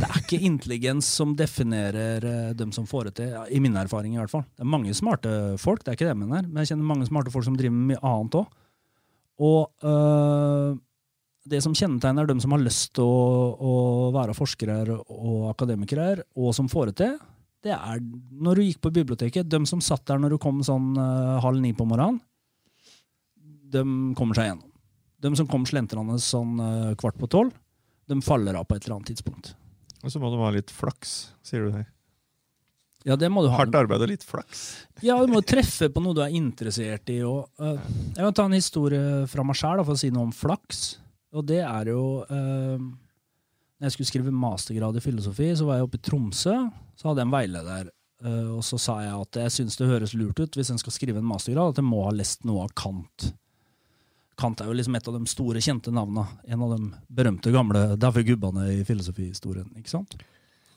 [0.01, 4.13] Det er ikke intelligens som definerer eh, dem som får det til, i min erfaring
[4.15, 4.45] i hvert fall.
[4.53, 7.09] Det er mange smarte folk, det er ikke det jeg mener, men jeg kjenner mange
[7.09, 8.61] smarte folk som driver med mye annet òg.
[9.45, 10.77] Og øh,
[11.45, 13.73] det som kjennetegner dem som har lyst til å, å
[14.15, 17.17] være forskere og akademikere, og som får det til,
[17.65, 18.01] det er
[18.45, 21.61] når du gikk på biblioteket, de som satt der når du kom sånn uh, halv
[21.61, 22.19] ni på morgenen,
[23.75, 23.81] de
[24.17, 24.71] kommer seg gjennom.
[25.25, 27.53] De som kom slentrende sånn uh, kvart på tolv,
[28.05, 29.55] de faller av på et eller annet tidspunkt.
[30.05, 31.87] Og så må du ha litt flaks, sier du her.
[33.05, 33.59] Ja, det må du ha.
[33.59, 34.61] Hardt arbeid og litt flaks.
[35.05, 37.19] Ja, du må treffe på noe du er interessert i.
[37.25, 37.77] Og, uh,
[38.13, 40.85] jeg kan ta en historie fra meg sjæl for å si noe om flaks.
[41.35, 45.87] Og det er jo eh, Når jeg skulle skrive mastergrad i filosofi, så var jeg
[45.89, 46.55] oppe i Tromsø.
[46.95, 47.89] Så hadde jeg en veileder,
[48.23, 50.95] Eh, og så sa jeg at jeg syns det høres lurt ut hvis en skal
[50.95, 53.33] skrive en mastergrad, at jeg må ha lest noe av Kant.
[54.39, 56.25] Kant er jo liksom et av de store, kjente navnene.
[56.51, 59.69] En av de berømte gamle derfor gubbene i filosofihistorien.
[59.79, 60.17] ikke sant?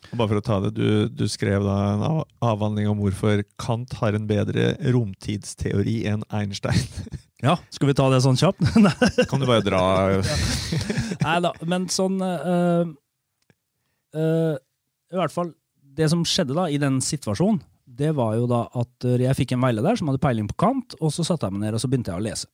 [0.08, 2.04] Og bare for å ta det, du, du skrev da en
[2.44, 6.86] avhandling om hvorfor Kant har en bedre romtidsteori enn Einstein.
[7.44, 8.62] Ja, Skal vi ta det sånn kjapt?
[9.30, 9.82] Kan du bare dra
[11.44, 12.88] da, men sånn øh,
[14.18, 15.52] øh, I hvert fall,
[15.98, 17.60] det som skjedde da i den situasjonen,
[17.98, 20.96] det var jo da at øh, jeg fikk en veileder som hadde peiling på Kant,
[20.98, 22.50] og så satte jeg meg ned og så begynte jeg å lese.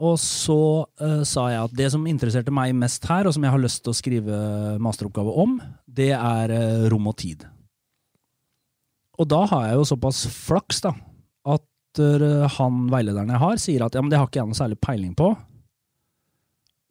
[0.00, 0.58] Og så
[1.04, 3.84] øh, sa jeg at det som interesserte meg mest her, og som jeg har lyst
[3.84, 4.40] til å skrive
[4.82, 6.56] masteroppgave om, det er
[6.90, 7.46] rom og tid.
[9.20, 10.94] Og da har jeg jo såpass flaks da,
[11.90, 14.58] at øh, han veilederen jeg har, sier at ja, men det har ikke jeg noe
[14.58, 15.32] særlig peiling på.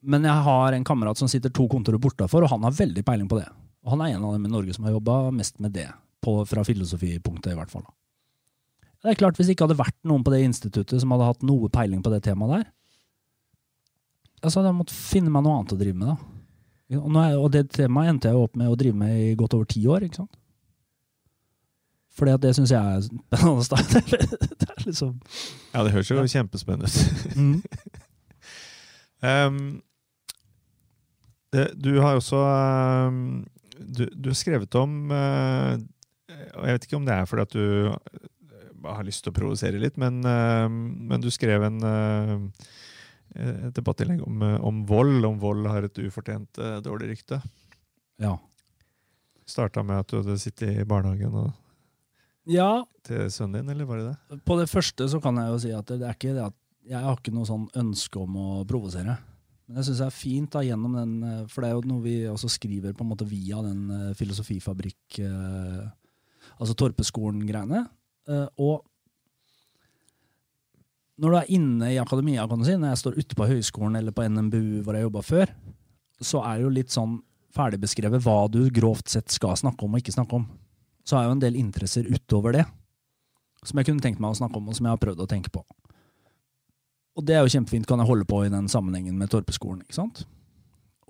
[0.01, 3.29] Men jeg har en kamerat som sitter to kontorer bortafor, og han har veldig peiling
[3.31, 3.47] på det.
[3.83, 5.87] Og han er en av dem i Norge som har jobba mest med det,
[6.23, 7.85] på, fra filosofipunktet i hvert fall.
[8.99, 11.45] Det er klart, Hvis det ikke hadde vært noen på det instituttet som hadde hatt
[11.47, 12.67] noe peiling på det temaet der,
[14.39, 16.11] ja, så hadde jeg måttet finne meg noe annet å drive med.
[16.11, 16.99] da.
[16.99, 19.55] Og, er, og det temaet endte jeg jo opp med å drive med i godt
[19.55, 20.07] over ti år.
[20.07, 20.38] ikke sant?
[22.19, 24.39] Fordi at det syns jeg er spennende.
[24.59, 25.13] det er liksom
[25.73, 27.37] Ja, det høres jo kjempespennende ut.
[27.37, 27.61] mm.
[29.19, 29.81] Um,
[31.51, 33.41] det, du har også um,
[33.75, 35.75] du, du har skrevet om uh,
[36.55, 39.35] Og jeg vet ikke om det er fordi at du uh, har lyst til å
[39.35, 42.69] provosere litt, men, uh, men du skrev en uh,
[43.35, 45.19] et debattinnlegg om, om vold.
[45.27, 47.37] Om vold har et ufortjent dårlig rykte.
[48.23, 48.31] Ja.
[49.45, 51.51] Starta med at du hadde sittet i barnehagen og,
[52.49, 52.71] ja,
[53.05, 54.41] til sønnen din, eller var det det?
[54.47, 56.57] På det første så kan jeg jo si at det er ikke det at
[56.89, 59.15] jeg har ikke noe sånn ønske om å provosere.
[59.69, 62.01] Men jeg syns det er fint da gjennom den, eh, for det er jo noe
[62.01, 65.83] vi også skriver på en måte via den eh, filosofifabrikk, eh,
[66.57, 67.85] altså Torpeskolen-greiene.
[68.61, 68.83] Og
[71.19, 73.97] når du er inne i akademia, kan du si, når jeg står ute på høyskolen
[73.97, 75.53] eller på NMBU hvor jeg jobba før,
[76.21, 77.15] så er det jo litt sånn
[77.55, 80.45] ferdigbeskrevet hva du grovt sett skal snakke om og ikke snakke om.
[81.05, 82.65] Så har jeg jo en del interesser utover det
[83.65, 85.51] som jeg kunne tenkt meg å snakke om, og som jeg har prøvd å tenke
[85.51, 85.63] på.
[87.19, 89.81] Og det er jo kjempefint, kan jeg holde på i den sammenhengen med Torpeskolen.
[89.83, 90.23] ikke sant?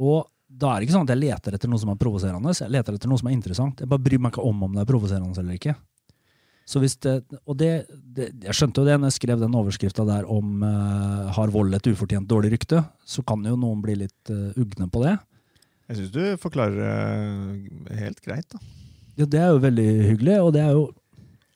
[0.01, 2.73] Og da er det ikke sånn at jeg leter etter noe som er provoserende, jeg
[2.73, 3.83] leter etter noe som er interessant.
[3.83, 5.75] Jeg bare bryr meg ikke om om det er provoserende eller ikke.
[6.69, 7.15] Så hvis det,
[7.49, 11.29] og det, det, Jeg skjønte jo det når jeg skrev den overskrifta der om uh,
[11.33, 15.01] 'Har vold et ufortjent dårlig rykte', så kan jo noen bli litt uh, ugne på
[15.01, 15.15] det.
[15.89, 18.45] Jeg syns du forklarer det helt greit.
[18.53, 18.61] da.
[19.19, 20.87] Ja, det er jo veldig hyggelig, og jo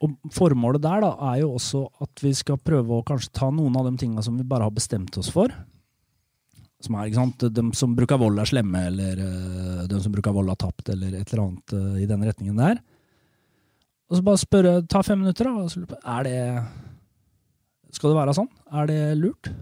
[0.04, 3.78] og formålet der da, er jo også at vi skal prøve å kanskje ta noen
[3.80, 5.52] av de tingene som vi bare har bestemt oss for.
[6.84, 7.14] Som er,
[7.48, 11.16] De som bruker vold er slemme, eller uh, de som bruker vold har tapt, eller
[11.16, 12.82] et eller annet uh, i den retningen der.
[14.12, 15.96] Og så bare spørre, ta fem minutter, da.
[16.18, 16.40] Er det
[17.96, 18.52] Skal det være sånn?
[18.76, 19.54] Er det lurt?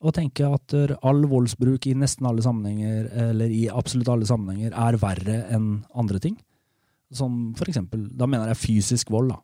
[0.00, 4.72] Å tenke at uh, all voldsbruk i nesten alle sammenhenger, eller i absolutt alle sammenhenger,
[4.72, 6.40] er verre enn andre ting?
[7.12, 9.40] Som for eksempel, da mener jeg fysisk vold, da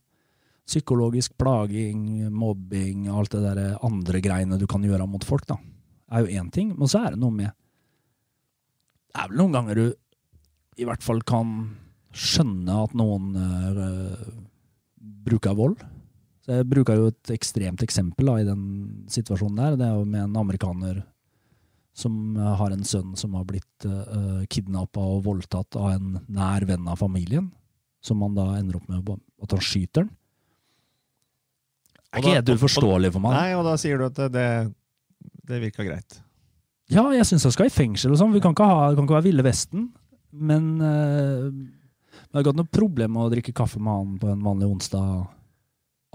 [0.68, 5.56] psykologisk plaging, mobbing, alt det der andre greiene du kan gjøre mot folk, da,
[6.12, 6.74] er jo én ting.
[6.76, 7.54] Men så er det noe med
[9.08, 9.86] Det er vel noen ganger du
[10.78, 11.54] i hvert fall kan
[12.14, 14.18] skjønne at noen uh,
[15.26, 15.80] bruker vold.
[16.44, 18.62] Så jeg bruker jo et ekstremt eksempel da, i den
[19.10, 19.78] situasjonen der.
[19.80, 21.00] Det er jo med en amerikaner
[21.98, 26.86] som har en sønn som har blitt uh, kidnappa og voldtatt av en nær venn
[26.86, 27.48] av familien.
[28.04, 29.10] Som man da ender opp med
[29.42, 30.12] at han skyter den.
[32.08, 33.34] Er ikke helt uforståelig for meg?
[33.36, 34.48] Nei, og da sier du at det,
[35.50, 36.20] det virka greit.
[36.88, 38.32] Ja, jeg syns jeg skal i fengsel og sånn.
[38.32, 39.90] Vi kan ikke, ha, kan ikke være Ville Vesten.
[40.32, 44.30] Men øh, jeg har ikke hatt noe problem med å drikke kaffe med han på
[44.32, 45.26] en vanlig onsdag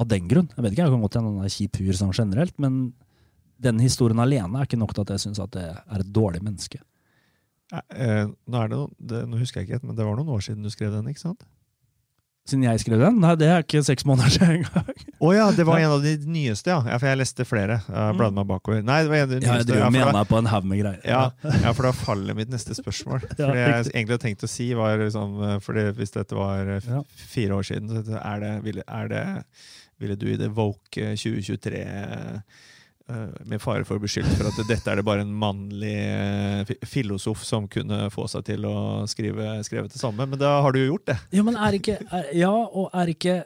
[0.02, 0.50] av den grunn.
[0.56, 2.82] Jeg vet ikke, jeg kan godt hende han er kjip fyr sånn generelt, men
[3.64, 6.42] den historien alene er ikke nok til at jeg syns at det er et dårlig
[6.44, 6.82] menneske.
[7.74, 8.80] Eh, nå, det,
[9.14, 11.24] det, nå husker jeg ikke, men det var noen år siden du skrev den, ikke
[11.24, 11.46] sant?
[12.44, 13.22] Siden jeg skrev den?
[13.24, 14.88] Nei, det er ikke seks måneder siden engang.
[15.16, 16.82] Å oh, ja, det var en av de nyeste, ja.
[16.92, 17.78] ja for jeg leste flere.
[17.88, 18.82] Jeg bladde meg bakover.
[18.84, 19.54] Nei, det var en av de nyeste.
[19.54, 21.06] Ja, jeg driver med meg på en haug med greier.
[21.08, 21.22] Ja,
[21.64, 23.24] ja, for da faller mitt neste spørsmål.
[23.38, 26.74] For det jeg egentlig hadde tenkt å si, var liksom fordi Hvis dette var
[27.16, 29.24] fire år siden, så er det, ville, er det,
[30.04, 32.62] ville du i det Woke 2023 eh,
[33.44, 36.70] med fare for å bli beskyldt for at dette er det bare en mannlig eh,
[36.88, 38.76] filosof som kunne få seg til å
[39.12, 40.24] skrive skrevet det samme.
[40.30, 41.18] Men da har du jo gjort det.
[41.36, 43.42] Ja, men er ikke er, Ja, og er ikke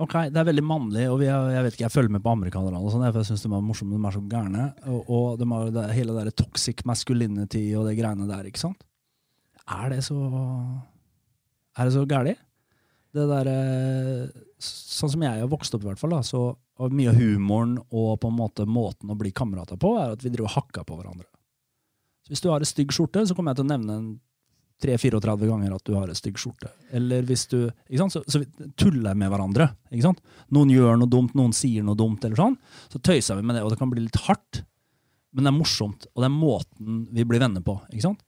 [0.00, 2.78] Ok, det er veldig mannlig, og er, jeg vet ikke, jeg følger med på amerikanerne,
[2.80, 4.62] og sånn, for jeg syns de er morsomme, de er så gærne.
[4.88, 8.80] Og, og de har det, hele det toxic masculinity og det greiene der, ikke sant?
[9.68, 10.16] Er det så
[11.76, 12.32] Er det så gæli?
[13.12, 13.58] Det derre
[14.60, 16.46] Sånn som jeg har vokst opp, i hvert fall, da, så
[16.80, 20.24] og mye av humoren og på en måte måten å bli kamerater på, er at
[20.24, 21.28] vi driver og hakker på hverandre.
[22.24, 24.10] Så hvis du har en stygg skjorte, så kommer jeg til å nevne en
[24.80, 26.70] 3-34 ganger at du har en stygg skjorte.
[26.96, 28.16] Eller hvis du ikke sant?
[28.16, 29.68] Så, så vi tuller med hverandre.
[29.92, 30.22] Ikke sant?
[30.56, 32.56] Noen gjør noe dumt, noen sier noe dumt, eller sånn.
[32.92, 34.62] Så tøyser vi med det, og det kan bli litt hardt.
[35.36, 37.76] Men det er morsomt, og det er måten vi blir venner på.
[37.92, 38.24] ikke sant?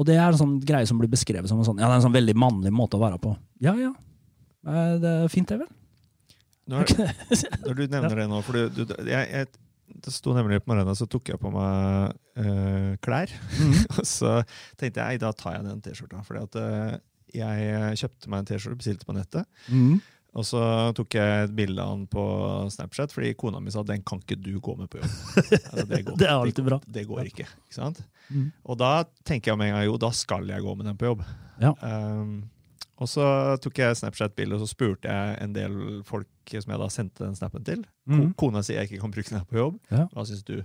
[0.00, 2.00] Og det er en sånn greie som blir beskrevet som en sånn, ja, det er
[2.00, 3.34] en sånn veldig mannlig måte å være på.
[3.60, 3.92] Ja, ja.
[4.64, 5.68] Det er fint, det, vel?
[6.70, 6.94] Når,
[7.66, 9.50] når du nevner det nå, for du, du, jeg, jeg,
[10.00, 13.32] det sto nemlig på morgenen, så tok jeg på meg øh, klær.
[13.98, 14.40] og så
[14.80, 16.22] tenkte jeg da tar jeg den T-skjorta.
[16.26, 16.94] Fordi at eh,
[17.40, 19.48] jeg kjøpte meg en T-skjorte, bestilte på nettet.
[19.68, 20.00] Mm.
[20.38, 20.60] Og så
[20.94, 22.24] tok jeg et bilde av den på
[22.70, 25.16] Snapchat, fordi kona mi sa den kan ikke du gå med på jobb.
[25.42, 26.78] Altså, det, går, Det er alltid det, bra.
[26.86, 27.48] Det går ikke.
[27.66, 27.98] ikke sant?
[28.28, 28.46] Mm.
[28.62, 28.92] Og da
[29.26, 31.26] tenker jeg med en gang jo, da skal jeg gå med den på jobb.
[31.60, 31.74] Ja.
[31.82, 32.36] Um,
[33.00, 33.26] og så
[33.64, 35.76] tok jeg Snapchat-bilde, og så spurte jeg en del
[36.08, 37.84] folk som jeg da sendte den snappen til.
[38.10, 38.34] Mhm.
[38.40, 39.78] Kona sier jeg ikke kan bruke den her på jobb.
[39.92, 40.04] Ja.
[40.12, 40.58] Hva syns du?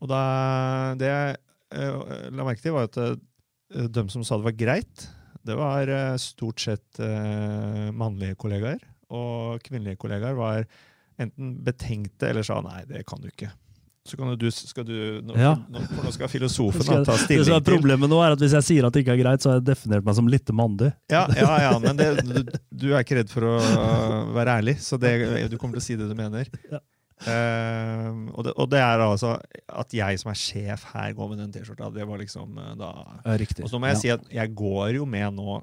[0.00, 0.20] Og da,
[1.00, 1.40] det jeg
[1.76, 3.16] uh, la merke til, var at uh,
[3.90, 5.08] de som sa det var greit,
[5.46, 8.80] det var uh, stort sett eh, mannlige kollegaer.
[9.14, 10.66] Og kvinnelige kollegaer var
[11.20, 13.48] enten betenkte eller sa nei, det kan du ikke.
[14.08, 15.50] Så kan du, skal du nå, Ja.
[15.68, 18.64] nå, for nå skal filosofen Skal- ta stilling er problemet nå, er at hvis jeg
[18.64, 20.88] sier at det ikke er greit, så har jeg definert meg som litt mandig.
[21.12, 22.40] Ja, ja, ja, men det, du,
[22.72, 23.58] du er ikke redd for å
[24.34, 25.12] være ærlig, så det,
[25.52, 26.48] du kommer til å si det du mener.
[26.72, 26.80] Ja.
[27.20, 29.34] Uh, og, det, og det er altså
[29.68, 31.90] at jeg som er sjef her, går med den T-skjorta.
[31.92, 32.88] Det var liksom eh, da
[33.36, 33.66] Riktig.
[33.66, 35.58] Og så må jeg si at jeg går jo med nå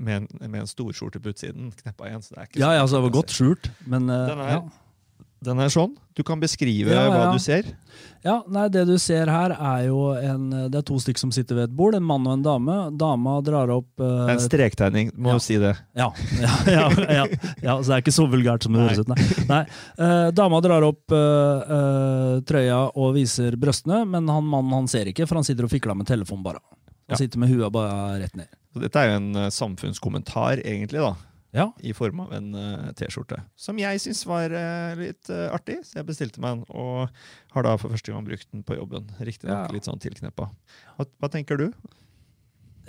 [0.00, 2.24] med en, med en storskjorte på utsiden, kneppa igjen.
[2.24, 4.40] Så det er ikke Ja, så- ja, altså, det var godt skjult, men uh, Den
[4.46, 4.62] er- ja.
[5.44, 5.92] Den er sånn.
[6.16, 7.32] Du kan beskrive Ja, hva ja.
[7.34, 7.66] du ser.
[8.24, 11.58] Ja, nei, Det du ser her, er jo en Det er to stykker som sitter
[11.58, 12.76] ved et bord, en mann og en dame.
[12.96, 15.36] Dama drar opp uh, en strektegning, må ja.
[15.36, 15.74] du si det.
[15.98, 16.08] ja,
[16.40, 16.86] ja, ja,
[17.18, 17.26] ja,
[17.60, 19.12] ja, så det er ikke så vulgært som det høres ut.
[19.12, 19.28] Nei.
[19.50, 19.62] nei.
[20.00, 25.28] Uh, dama drar opp uh, trøya og viser brøstene, men han mannen han ser ikke,
[25.28, 26.64] for han sitter og fikler med telefonen bare.
[27.10, 28.48] Han sitter med huet bare rett ned.
[28.72, 31.12] Så dette er jo en samfunnskommentar, egentlig, da.
[31.54, 33.36] Ja, i form av en uh, T-skjorte.
[33.54, 36.64] Som jeg syns var uh, litt uh, artig, så jeg bestilte meg den.
[36.74, 37.06] Og
[37.54, 39.06] har da for første gang brukt den på jobben.
[39.22, 39.74] Riktignok Ja.
[39.76, 40.48] litt sånn tilkneppa.
[40.98, 41.68] Hva, hva tenker du?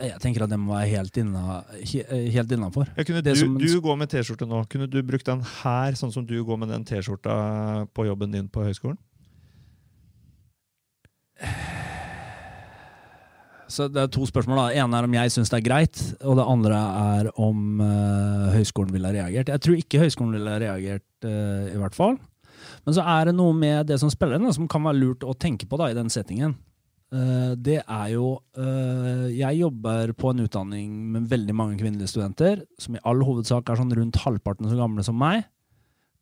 [0.01, 2.89] Jeg tenker at det må være helt, inna, he- helt innafor.
[2.97, 4.63] Ja, kunne Det du, som du går med T-skjorte nå.
[4.67, 7.38] Kunne du brukt den her, sånn som du går med den T-skjorta
[7.95, 8.97] på jobben din på høyskolen?
[13.71, 14.60] Så det er to spørsmål.
[14.60, 14.84] da.
[14.84, 16.78] ene er om jeg syns det er greit, og det andre
[17.15, 19.49] er om uh, høyskolen ville ha reagert.
[19.49, 22.19] Jeg tror ikke høyskolen ville ha reagert, uh, i hvert fall.
[22.86, 25.34] Men så er det noe med det som spiller inn, som kan være lurt å
[25.38, 26.56] tenke på da, i den settingen.
[27.13, 32.97] Uh, det er jo Jeg jobber på en utdanning med veldig mange kvinnelige studenter, som
[32.97, 35.45] i all hovedsak er sånn rundt halvparten så gamle som meg.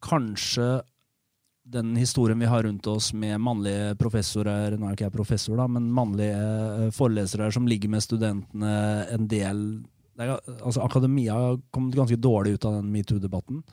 [0.03, 0.81] Kanskje
[1.63, 5.67] den historien vi har rundt oss med mannlige professorer Nå er ikke jeg professor, da,
[5.71, 8.73] men mannlige eh, forelesere som ligger med studentene
[9.13, 9.63] en del
[10.19, 13.63] er, altså Akademia har kommet ganske dårlig ut av den metoo-debatten.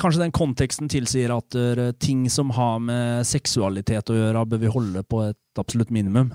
[0.00, 4.72] Kanskje den konteksten tilsier at eh, ting som har med seksualitet å gjøre, bør vi
[4.72, 6.32] holde på et absolutt minimum.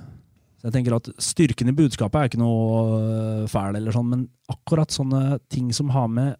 [0.59, 4.27] Så jeg tenker at Styrken i budskapet er ikke noe øh, fæl, eller sånn, men
[4.51, 6.35] akkurat sånne ting som har med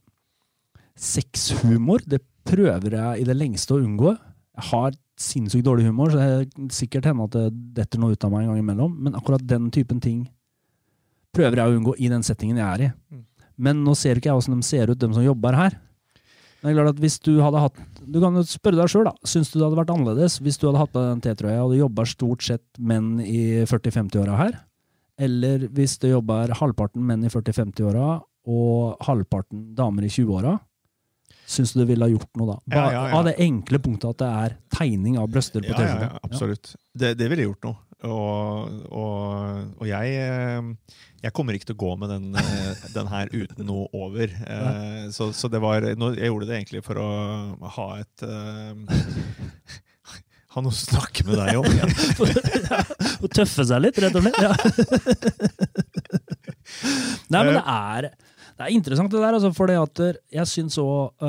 [0.99, 4.15] sexhumor, det prøver jeg i det lengste å unngå.
[4.59, 7.47] Jeg har sinnssykt dårlig humor, så det er sikkert hende at det
[7.79, 10.23] detter noe ut av meg en gang imellom, men akkurat den typen ting
[11.35, 12.89] prøver jeg å unngå i den settingen jeg er i.
[13.13, 13.25] Mm.
[13.59, 15.75] Men nå ser ikke jeg hvordan de ser ut, de som jobber her.
[16.59, 19.05] Men det er klart at hvis Du hadde hatt Du kan jo spørre deg sjøl,
[19.07, 19.13] da.
[19.28, 21.80] Syns du det hadde vært annerledes hvis du hadde hatt på den T-trøya og det
[21.80, 24.57] jobber stort sett menn i 40-50-åra her?
[25.19, 28.09] Eller hvis det jobber halvparten menn i 40-50-åra
[28.49, 30.57] og halvparten damer i 20-åra?
[31.50, 32.58] Syns du det ville ha gjort noe da?
[32.70, 33.18] Ja, ja, ja.
[33.18, 36.10] Av det enkle punktet at det er tegning av brøster på T-skjorta.
[36.12, 36.76] ja, absolutt.
[36.93, 37.78] Det, det ville gjort noe.
[38.08, 39.24] Og, og,
[39.82, 40.62] og jeg, eh,
[41.26, 44.30] jeg kommer ikke til å gå med den, eh, den her uten noe over.
[44.54, 45.97] Eh, Så, så det var Jeg
[46.30, 47.10] gjorde det egentlig for å
[47.76, 48.24] ha et
[50.50, 51.66] Ha noe å snakke med deg om.
[53.26, 54.39] Å tøffe seg litt, rett og slett.
[54.41, 54.50] Ja.
[57.30, 58.08] Nei, men det er,
[58.60, 60.01] det er interessant det der, altså, for det at
[60.36, 61.28] jeg syns òg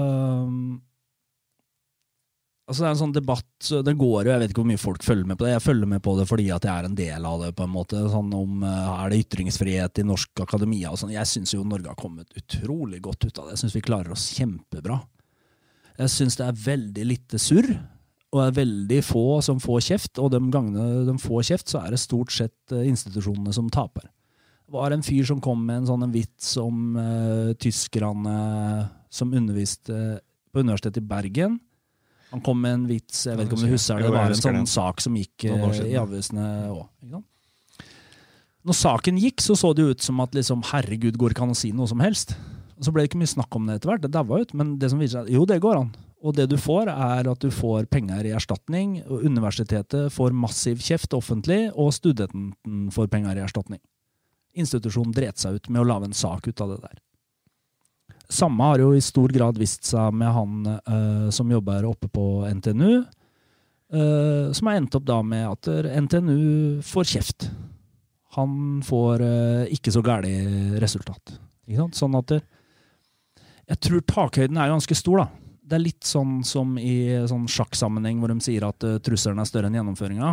[2.70, 5.02] Altså det er en sånn debatt, det går jo, jeg vet ikke hvor mye folk
[5.02, 5.56] følger med på det.
[5.56, 7.72] Jeg følger med på det fordi at jeg er en del av det, på en
[7.74, 8.02] måte.
[8.12, 11.10] Sånn om eh, er det ytringsfrihet i norsk akademia og sånn.
[11.10, 13.56] Jeg syns jo Norge har kommet utrolig godt ut av det.
[13.56, 15.00] Jeg syns vi klarer oss kjempebra.
[15.98, 17.72] Jeg syns det er veldig lite surr,
[18.30, 20.22] og er veldig få som får kjeft.
[20.22, 24.06] Og de gangene de får kjeft, så er det stort sett eh, institusjonene som taper.
[24.70, 28.36] Var en fyr som kom med en sånn en vits om uh, tyskerne
[29.10, 31.58] som underviste på Universitetet i Bergen
[32.30, 34.38] han kom med en vits, jeg vet ikke om du husker det, det var en
[34.38, 37.16] sånn sak som gikk eh, i avisene òg.
[38.60, 41.58] Når saken gikk, så så det ut som at liksom, herregud, går ikke an å
[41.58, 42.36] si noe som helst.
[42.76, 44.04] Og så ble det ikke mye snakk om det etter hvert.
[44.04, 44.52] Det daua ut.
[44.56, 45.88] Men det som viser seg, jo, det går an.
[46.20, 48.98] Og det du får, er at du får penger i erstatning.
[49.08, 53.80] og Universitetet får massiv kjeft offentlig, og studenten får penger i erstatning.
[54.58, 56.98] Institusjonen dret seg ut med å lage en sak ut av det der.
[58.30, 62.26] Samme har jo i stor grad vist seg med han uh, som jobber oppe på
[62.46, 63.02] NTNU.
[63.90, 65.66] Uh, som har endt opp da med at
[66.06, 67.48] NTNU får kjeft.
[68.38, 70.34] Han får uh, ikke så gæli
[70.82, 71.34] resultat.
[71.94, 72.40] Sånn at der,
[73.70, 75.26] Jeg tror takhøyden er ganske stor, da.
[75.70, 79.70] Det er litt sånn som i sånn sjakksammenheng hvor de sier at trusselen er større
[79.70, 80.32] enn gjennomføringa.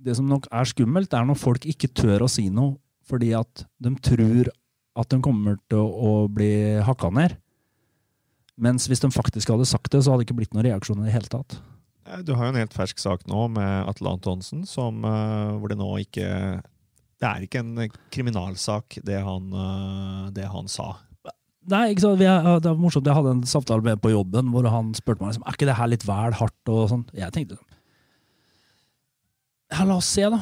[0.00, 2.76] Det som nok er skummelt, er når folk ikke tør å si noe
[3.06, 4.50] fordi at de tror
[4.96, 7.36] at de kommer til å bli hakka ned.
[8.56, 11.08] Mens hvis de faktisk hadde sagt det, så hadde det ikke blitt noen reaksjon i
[11.08, 11.58] det hele tatt.
[12.24, 15.78] Du har jo en helt fersk sak nå med Atle Antonsen, som, uh, hvor det
[15.80, 16.28] nå ikke
[17.16, 20.94] Det er ikke en kriminalsak, det han, uh, det han sa.
[21.66, 22.22] Nei, ikke sant?
[22.22, 23.08] Er, det var morsomt.
[23.08, 25.78] Jeg hadde en samtale med på jobben hvor han spurte meg liksom, er ikke det
[25.80, 26.70] her litt vel hardt.
[26.70, 27.08] og sånn.
[27.16, 27.58] Jeg tenkte
[29.72, 30.38] ja, la oss se, da.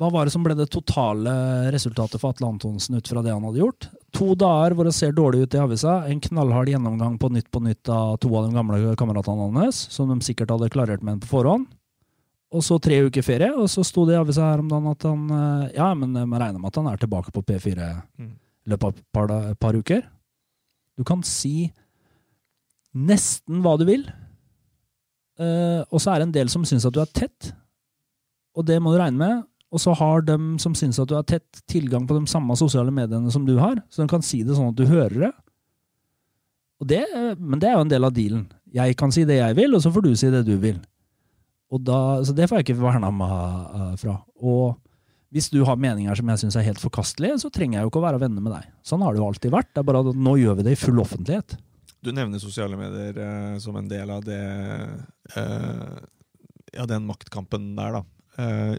[0.00, 1.32] Hva var det som ble det totale
[1.74, 3.90] resultatet for Atle Antonsen ut fra det han hadde gjort?
[4.16, 7.60] To dager hvor det ser dårlig ut i avisa, en knallhard gjennomgang på Nytt på
[7.66, 11.20] Nytt av to av de gamle kameratene hans, som de sikkert hadde klarert med en
[11.20, 11.68] på forhånd.
[12.50, 15.04] Og så tre uker ferie, og så sto det i avisa her om dagen at
[15.06, 17.90] han eh, Ja, men man regner med at han er tilbake på P4
[18.24, 20.02] i løpet av et par, par, uker.
[20.96, 21.68] Du kan si
[22.96, 24.08] nesten hva du vil,
[25.38, 27.52] uh, og så er det en del som syns at du er tett.
[28.58, 29.46] Og det må du regne med.
[29.70, 32.90] Og så har de som syns at du har tett, tilgang på de samme sosiale
[32.94, 35.32] mediene som du har, så de kan si det sånn at du hører det.
[36.90, 37.04] det
[37.38, 38.48] men det er jo en del av dealen.
[38.74, 40.80] Jeg kan si det jeg vil, og så får du si det du vil.
[41.70, 44.16] Da, så det får jeg ikke verna meg uh, fra.
[44.42, 44.74] Og
[45.30, 48.00] hvis du har meninger som jeg syns er helt forkastelige, så trenger jeg jo ikke
[48.00, 48.70] å være venner med deg.
[48.82, 49.70] Sånn har det jo alltid vært.
[49.70, 51.54] Det er bare at nå gjør vi det i full offentlighet.
[52.02, 54.40] Du nevner sosiale medier eh, som en del av det
[55.36, 55.98] eh,
[56.74, 58.02] Ja, den maktkampen der, da.
[58.40, 58.74] Uh,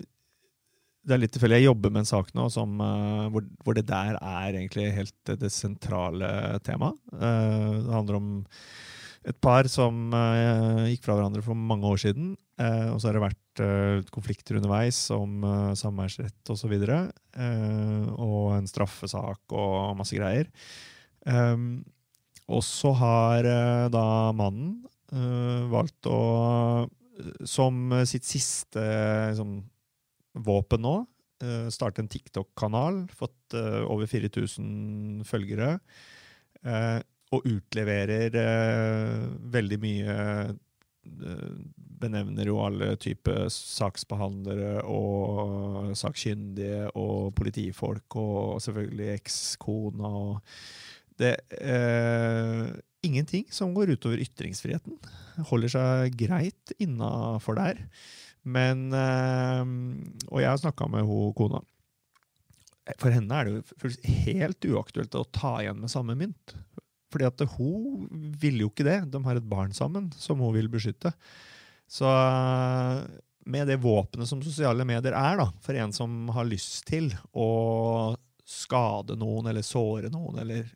[1.02, 1.62] det er litt tilfeldig.
[1.62, 5.34] Jeg jobber med en sak nå som, uh, hvor, hvor, det der er egentlig helt
[5.42, 7.00] det sentrale temaet.
[7.14, 8.30] Uh, det handler om
[9.32, 12.36] et par som uh, gikk fra hverandre for mange år siden.
[12.62, 13.62] og så har det vært
[14.14, 16.76] konflikter underveis om uh, samværsrett osv.
[16.78, 17.50] Og, så
[18.22, 20.52] og en straffesak og masse greier.
[21.26, 21.84] Um,
[22.52, 23.48] og så har
[23.94, 24.82] da mannen
[25.72, 26.88] valgt å
[27.48, 29.60] som sitt siste liksom,
[30.34, 30.96] våpen nå.
[31.42, 33.06] Uh, starte en TikTok-kanal.
[33.18, 35.78] Fått uh, over 4000 følgere.
[36.66, 37.00] Uh,
[37.32, 38.34] og utleverer
[39.54, 40.16] veldig mye
[42.02, 50.60] Benevner jo alle typer saksbehandlere og sakkyndige og politifolk og selvfølgelig ekskona og
[51.24, 51.38] det
[53.02, 55.00] Ingenting som går utover ytringsfriheten.
[55.50, 57.80] Holder seg greit innafor der.
[58.44, 59.62] Men eh,
[60.32, 61.62] Og jeg har snakka med hun kona.
[62.98, 63.92] For henne er det jo
[64.26, 66.56] helt uaktuelt å ta igjen med samme mynt.
[67.12, 68.08] Fordi at hun
[68.42, 68.98] vil jo ikke det.
[69.14, 71.12] De har et barn sammen som hun vil beskytte.
[71.92, 72.08] Så
[73.52, 78.16] med det våpenet som sosiale medier er, da, for en som har lyst til å
[78.48, 80.70] skade noen eller såre noen eller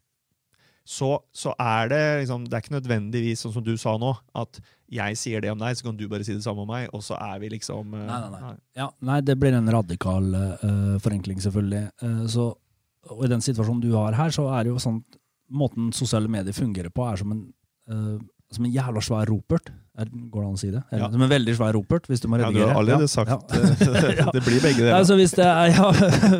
[0.86, 4.60] så, så, er det liksom, Det er ikke nødvendigvis sånn som du sa nå, at
[4.94, 7.02] jeg sier det om deg, så kan du bare si det samme om meg, og
[7.02, 8.54] så er vi liksom uh, nei, nei, nei.
[8.78, 11.88] Ja, nei, det blir en radikal uh, forenkling, selvfølgelig.
[12.04, 12.52] Uh, så,
[13.10, 15.04] og i den situasjonen du har her, så er det jo sånn
[15.56, 17.42] Måten sosiale medier fungerer på, er som en,
[18.50, 19.68] som en jævla svær ropert.
[19.94, 20.82] Er, går det an å si det?
[20.90, 21.10] Eller, ja.
[21.14, 22.66] Som en veldig svær ropert, hvis du må redigere.
[22.66, 24.26] Ja, du har allerede sagt ja.
[24.36, 24.96] det blir begge deler.
[24.98, 25.92] Altså, hvis, det er, ja,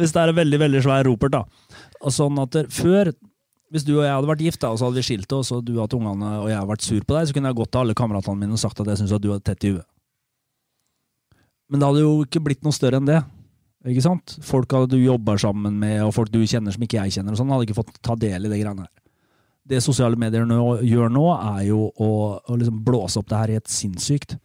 [0.02, 1.86] hvis det er en veldig veldig svær ropert, da.
[2.02, 3.14] Og sånn at det, Før
[3.74, 5.64] hvis du og jeg hadde vært gift, da, og så hadde vi skilt oss, og
[5.66, 7.82] du hadde ungene, og jeg hadde vært sur på deg, så kunne jeg gått til
[7.82, 9.88] alle kameratene mine og sagt at jeg syntes at du hadde tett i huet.
[11.72, 13.24] Men det hadde jo ikke blitt noe større enn det.
[13.90, 14.36] Ikke sant?
[14.46, 17.52] Folk du jobber sammen med, og folk du kjenner som ikke jeg kjenner, og sånn,
[17.54, 18.94] hadde ikke fått ta del i det greiene her.
[19.66, 23.54] Det sosiale medier nå, gjør nå, er jo å, å liksom blåse opp det her
[23.54, 24.38] i et sinnssykt.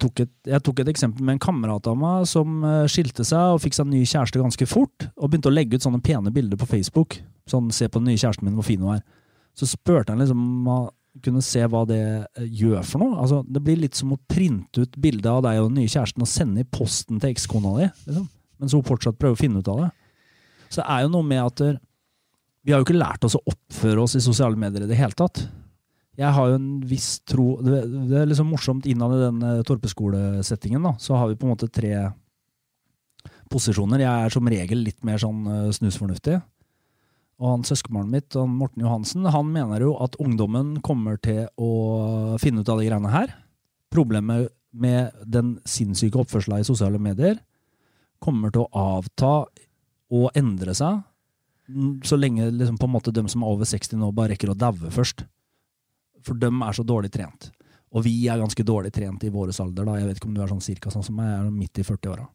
[0.00, 3.56] Tok et, jeg tok et eksempel med en kamerat av meg som eh, skilte seg
[3.56, 6.32] og fikk seg en ny kjæreste ganske fort, og begynte å legge ut sånne pene
[6.32, 7.18] bilder på Facebook.
[7.46, 9.02] Sånn 'se på den nye kjæresten min, hvor fin hun er'.
[9.54, 10.88] Så spurte han liksom om han
[11.22, 13.20] kunne se hva det eh, gjør for noe.
[13.22, 16.22] Altså, det blir litt som å printe ut bilde av deg og den nye kjæresten
[16.22, 18.28] og sende i posten til ekskona di, liksom.
[18.58, 19.90] mens hun fortsatt prøver å finne ut av det.
[20.68, 21.80] Så det er jo noe med at
[22.66, 25.14] vi har jo ikke lært oss å oppføre oss i sosiale medier i det hele
[25.14, 25.44] tatt.
[26.16, 29.64] Jeg har jo en viss tro Det, det er liksom morsomt innad i den eh,
[29.68, 30.94] torpeskolesettingen, da.
[30.98, 31.92] Så har vi på en måte tre
[33.52, 34.02] posisjoner.
[34.02, 36.40] Jeg er som regel litt mer sånn eh, snusfornuftig.
[37.36, 42.36] Og han søskenbarnet mitt, han Morten Johansen, han mener jo at ungdommen kommer til å
[42.40, 43.34] finne ut av de greiene her.
[43.92, 47.38] Problemet med den sinnssyke oppførselen i sosiale medier
[48.24, 49.32] kommer til å avta
[50.16, 51.02] og endre seg
[51.68, 54.52] mm, så lenge liksom, på en måte de som er over 60 nå, bare rekker
[54.52, 55.24] å daue først.
[56.24, 57.50] For de er så dårlig trent.
[57.96, 59.84] Og vi er ganske dårlig trent i vår alder.
[59.84, 59.98] da.
[60.00, 61.86] Jeg vet ikke om du er sånn cirka sånn som meg, jeg er midt i
[61.86, 62.26] 40-åra.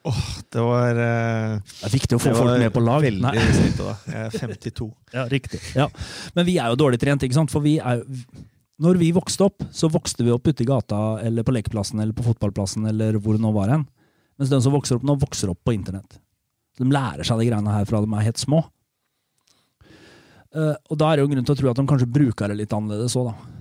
[0.00, 3.02] Det var eh, Det er viktig å få folk med på lag.
[3.04, 3.34] Veldig Nei.
[3.52, 3.96] snitt, da.
[4.08, 4.88] Jeg er 52.
[5.16, 5.60] Ja, riktig.
[5.76, 5.90] Ja.
[6.36, 7.52] Men vi er jo dårlig trent, ikke sant?
[7.52, 8.22] For vi er jo
[8.80, 12.16] Når vi vokste opp, så vokste vi opp ute i gata eller på lekeplassen eller
[12.16, 13.84] på fotballplassen eller hvor det nå var hen.
[14.40, 16.16] Mens de som vokser opp nå, vokser opp på internett.
[16.80, 18.62] De lærer seg de greiene her fra de er helt små.
[20.56, 22.56] Uh, og da er det jo grunn til å tro at de kanskje bruker det
[22.62, 23.58] litt annerledes òg, da.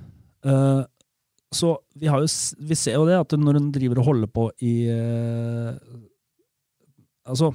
[0.48, 0.88] Uh,
[1.52, 2.30] så vi, har jo,
[2.62, 5.72] vi ser jo det, at når en driver og holder på i eh,
[7.28, 7.52] Altså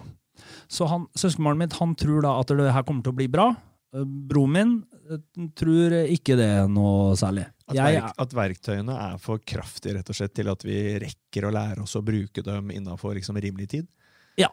[0.69, 3.49] Så han, søskenbarnet mitt han tror da at det her kommer til å bli bra.
[3.95, 4.73] Eh, Broren min
[5.09, 5.23] eh,
[5.57, 7.47] tror ikke det noe særlig.
[7.65, 11.53] At, verk, at verktøyene er for kraftige rett og slett til at vi rekker å
[11.55, 13.89] lære oss å bruke dem innafor liksom, rimelig tid.
[14.41, 14.51] Ja.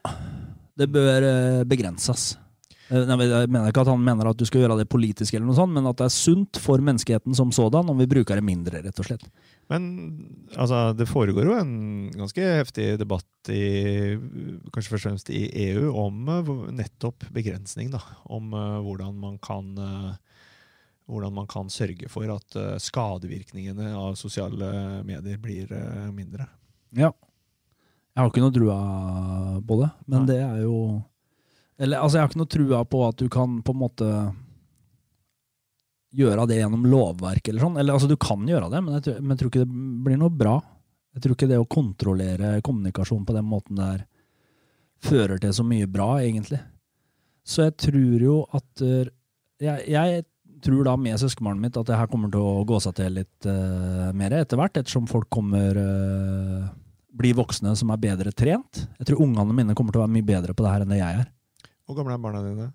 [0.77, 2.35] Det bør eh, begrenses.
[2.91, 5.57] Eh, Jeg mener ikke at han mener at du skal gjøre det politisk, eller noe
[5.57, 8.83] sånt, men at det er sunt for menneskeheten som sådan om vi bruker det mindre,
[8.83, 9.23] rett og slett.
[9.71, 9.85] Men
[10.57, 14.17] altså, det foregår jo en ganske heftig debatt i
[14.73, 17.93] kanskje først og fremst i EU om eh, nettopp begrensning.
[17.93, 18.03] Da.
[18.27, 19.71] Om eh, hvordan man kan
[21.11, 25.67] hvordan man kan sørge for at skadevirkningene av sosiale medier blir
[26.15, 26.45] mindre.
[26.95, 27.09] Ja.
[28.15, 28.77] Jeg har ikke noe trua
[29.67, 30.29] på det, men Nei.
[30.29, 30.77] det er jo
[31.81, 34.09] Eller altså, jeg har ikke noe trua på at du kan på en måte
[36.11, 37.77] gjøre det gjennom lovverk eller sånn.
[37.79, 40.19] Eller altså, du kan gjøre det, men jeg, tror- men jeg tror ikke det blir
[40.19, 40.57] noe bra.
[41.15, 44.05] Jeg tror ikke det å kontrollere kommunikasjon på den måten der
[45.01, 46.59] fører til så mye bra, egentlig.
[47.47, 49.09] Så jeg tror jo at eh,
[49.65, 50.21] jeg, jeg
[50.61, 53.47] tror da med søskenbarnet mitt at det her kommer til å gå seg til litt
[53.49, 56.67] uh, mer etter hvert, ettersom folk kommer uh,
[57.17, 58.83] blir voksne som er bedre trent.
[58.99, 60.99] Jeg tror ungene mine kommer til å være mye bedre på det her enn det
[61.01, 61.31] jeg er.
[61.91, 62.65] Hvor gamle er barna dine?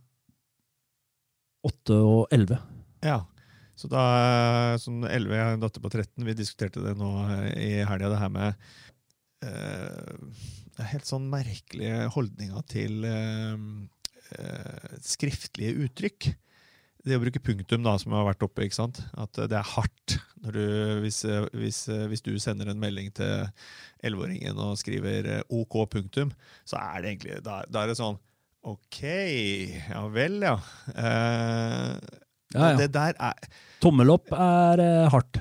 [1.65, 2.59] Åtte og elleve.
[3.01, 3.23] Ja.
[3.73, 4.03] Så da,
[4.77, 7.09] sånn 11, jeg har en datter på 13, vi diskuterte det nå
[7.57, 8.67] i helga, det her med
[9.41, 10.45] eh,
[10.93, 13.57] helt sånn merkelige holdninga til eh,
[14.37, 16.29] eh, skriftlige uttrykk.
[17.09, 19.01] Det å bruke punktum, da, som har vært oppe, ikke sant?
[19.17, 20.19] at det er hardt.
[20.45, 20.65] Når du,
[21.07, 21.23] hvis,
[21.57, 23.49] hvis, hvis du sender en melding til
[24.05, 26.37] 11-åringen og skriver eh, OK punktum,
[26.69, 28.21] så er det egentlig Da, da er det sånn
[28.67, 29.01] OK,
[29.91, 30.57] ja vel, ja.
[30.91, 31.97] Uh,
[32.55, 32.77] Ja, ja.
[32.79, 33.49] Det der er
[33.83, 35.41] Tommel opp er uh, hardt.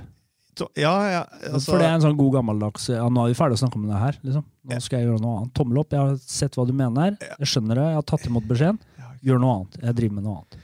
[0.57, 1.23] to- Ja, ja.
[1.51, 3.79] Altså, For det er en sånn god gammeldags ja, Nå er vi ferdig å snakke
[3.79, 4.17] om det her.
[4.25, 4.45] Liksom.
[4.69, 5.53] Nå skal jeg gjøre noe annet.
[5.57, 7.17] Tommel opp, jeg har sett hva du mener.
[7.21, 8.79] Jeg skjønner det, jeg har tatt imot beskjeden.
[9.25, 9.77] Gjør noe annet.
[9.81, 10.57] Jeg driver med noe annet.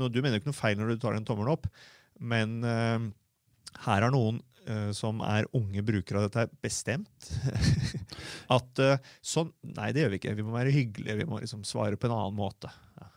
[0.00, 1.68] noe, du mener jo ikke noe feil når du tar en tommel opp,
[2.20, 3.06] men uh,
[3.86, 4.42] her er noen
[4.96, 7.28] som er unge brukere av dette, bestemt
[8.56, 10.36] at eh, sånn Nei, det gjør vi ikke.
[10.38, 11.18] Vi må være hyggelige.
[11.20, 12.70] Vi må liksom svare på en annen måte.
[13.00, 13.10] Ja.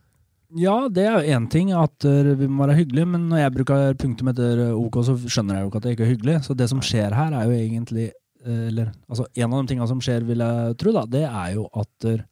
[0.55, 3.53] Ja, det er jo én ting at eh, vi må være hyggelige, men når jeg
[3.57, 6.37] bruker punktum etter eh, OK, så skjønner jeg jo ikke at det ikke er hyggelig.
[6.45, 9.89] Så det som skjer her, er jo egentlig eh, Eller altså, en av de tingene
[9.91, 12.23] som skjer, vil jeg tro, da, det er jo at eh,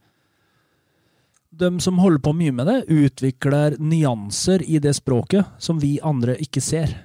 [1.56, 6.38] de som holder på mye med det, utvikler nyanser i det språket som vi andre
[6.44, 6.96] ikke ser.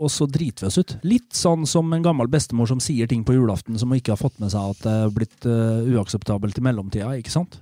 [0.00, 0.96] Og så driter vi oss ut.
[1.04, 4.20] Litt sånn som en gammel bestemor som sier ting på julaften som hun ikke har
[4.20, 7.58] fått med seg at det er blitt uh, uakseptabelt i mellomtida, ikke sant?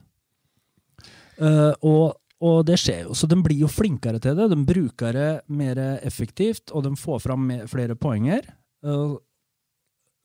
[1.39, 3.16] Uh, og, og det skjer jo.
[3.18, 4.51] Så de blir jo flinkere til det.
[4.53, 8.47] De bruker det mer effektivt, og de får fram flere poenger.
[8.86, 9.18] Uh,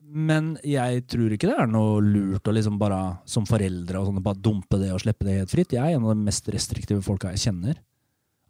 [0.04, 3.00] men jeg tror ikke det er noe lurt å liksom bare
[3.30, 5.74] som foreldre og sånn, bare dumpe det og slippe det helt fritt.
[5.74, 7.80] Jeg er en av de mest restriktive folka jeg kjenner.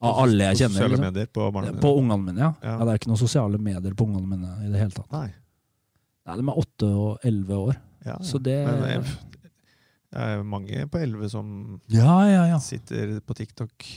[0.03, 0.75] Av alle jeg kjenner.
[0.77, 1.05] Sosiale Liksom.
[1.07, 2.51] medier på barna På ungene mine, ja.
[2.61, 2.73] Ja.
[2.77, 2.79] ja.
[2.83, 5.11] Det er ikke noen sosiale medier på ungene mine i det hele tatt.
[5.15, 5.29] Nei.
[6.27, 7.77] Nei, De er åtte og elleve år.
[8.07, 8.17] Ja.
[8.23, 9.13] Så det Men eh,
[10.13, 11.47] det er mange på 11 som
[11.89, 12.59] Ja, ja, ja.
[12.61, 13.87] sitter på TikTok,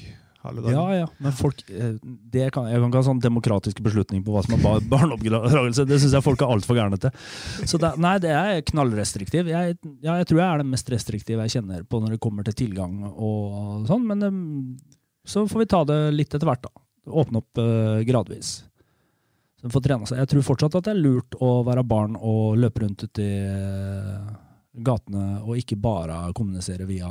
[0.46, 0.72] alle dager.
[0.78, 4.32] Ja, ja, men folk eh, det kan, Jeg kan ikke ha sånn demokratisk beslutning på
[4.32, 5.84] hva som er bar barneoppdragelse.
[5.90, 7.10] Det syns jeg folk er altfor gærne til.
[7.66, 9.50] Så det, nei, det er knallrestriktiv.
[9.50, 9.76] Jeg,
[10.06, 12.54] ja, jeg tror jeg er den mest restriktive jeg kjenner på når det kommer til
[12.64, 14.38] tilgang og sånn, men eh,
[15.26, 16.70] så får vi ta det litt etter hvert, da.
[17.20, 18.54] Åpne opp uh, gradvis.
[19.60, 20.18] Så vi får trene seg.
[20.22, 23.38] Jeg tror fortsatt at det er lurt å være barn og løpe rundt uti i
[23.50, 24.26] eh,
[24.86, 27.08] gatene og ikke bare kommunisere via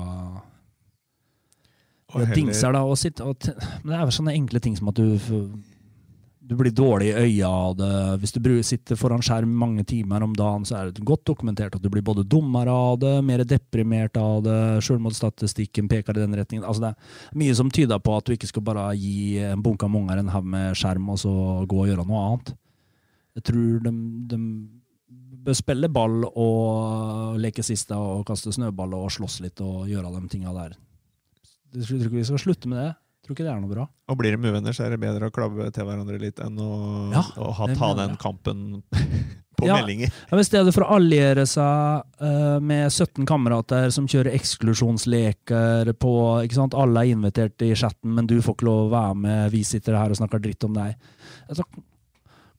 [2.14, 3.48] Og heller- dingser da, og sitte og
[3.84, 5.18] Men det er sånne enkle ting som at du
[6.46, 7.92] du blir dårlig i øya av det.
[8.22, 11.82] Hvis du sitter foran skjerm mange timer om dagen, så er det godt dokumentert at
[11.82, 16.68] du blir både dummere av det, mer deprimert av det, selvmordsstatistikken peker i den retningen.
[16.68, 19.88] Altså det er mye som tyder på at du ikke skal bare gi en bunke
[19.88, 21.34] av unger en haug med skjerm, og så
[21.66, 22.54] gå og gjøre noe annet.
[23.36, 23.96] Jeg tror de,
[24.32, 24.42] de
[25.46, 30.30] bør spille ball og leke siste og kaste snøball og slåss litt og gjøre de
[30.32, 30.78] tinga der.
[31.76, 32.94] Jeg tror ikke vi skal slutte med det.
[33.26, 33.88] Tror ikke det er noe bra.
[34.14, 36.70] Og blir de uvenner, så er det bedre å klabbe til hverandre litt enn å,
[37.16, 38.84] Ja, å ha, ta den kampen
[39.58, 39.80] på Ja.
[39.80, 40.12] meldinger.
[40.30, 46.14] Ja, I stedet for å alliere seg uh, med 17 kamerater som kjører eksklusjonsleker på
[46.46, 46.78] ikke sant?
[46.78, 49.52] Alle er invitert i chatten, men du får ikke lov å være med.
[49.56, 50.96] Vi sitter her og snakker dritt om deg.
[51.50, 51.66] Altså,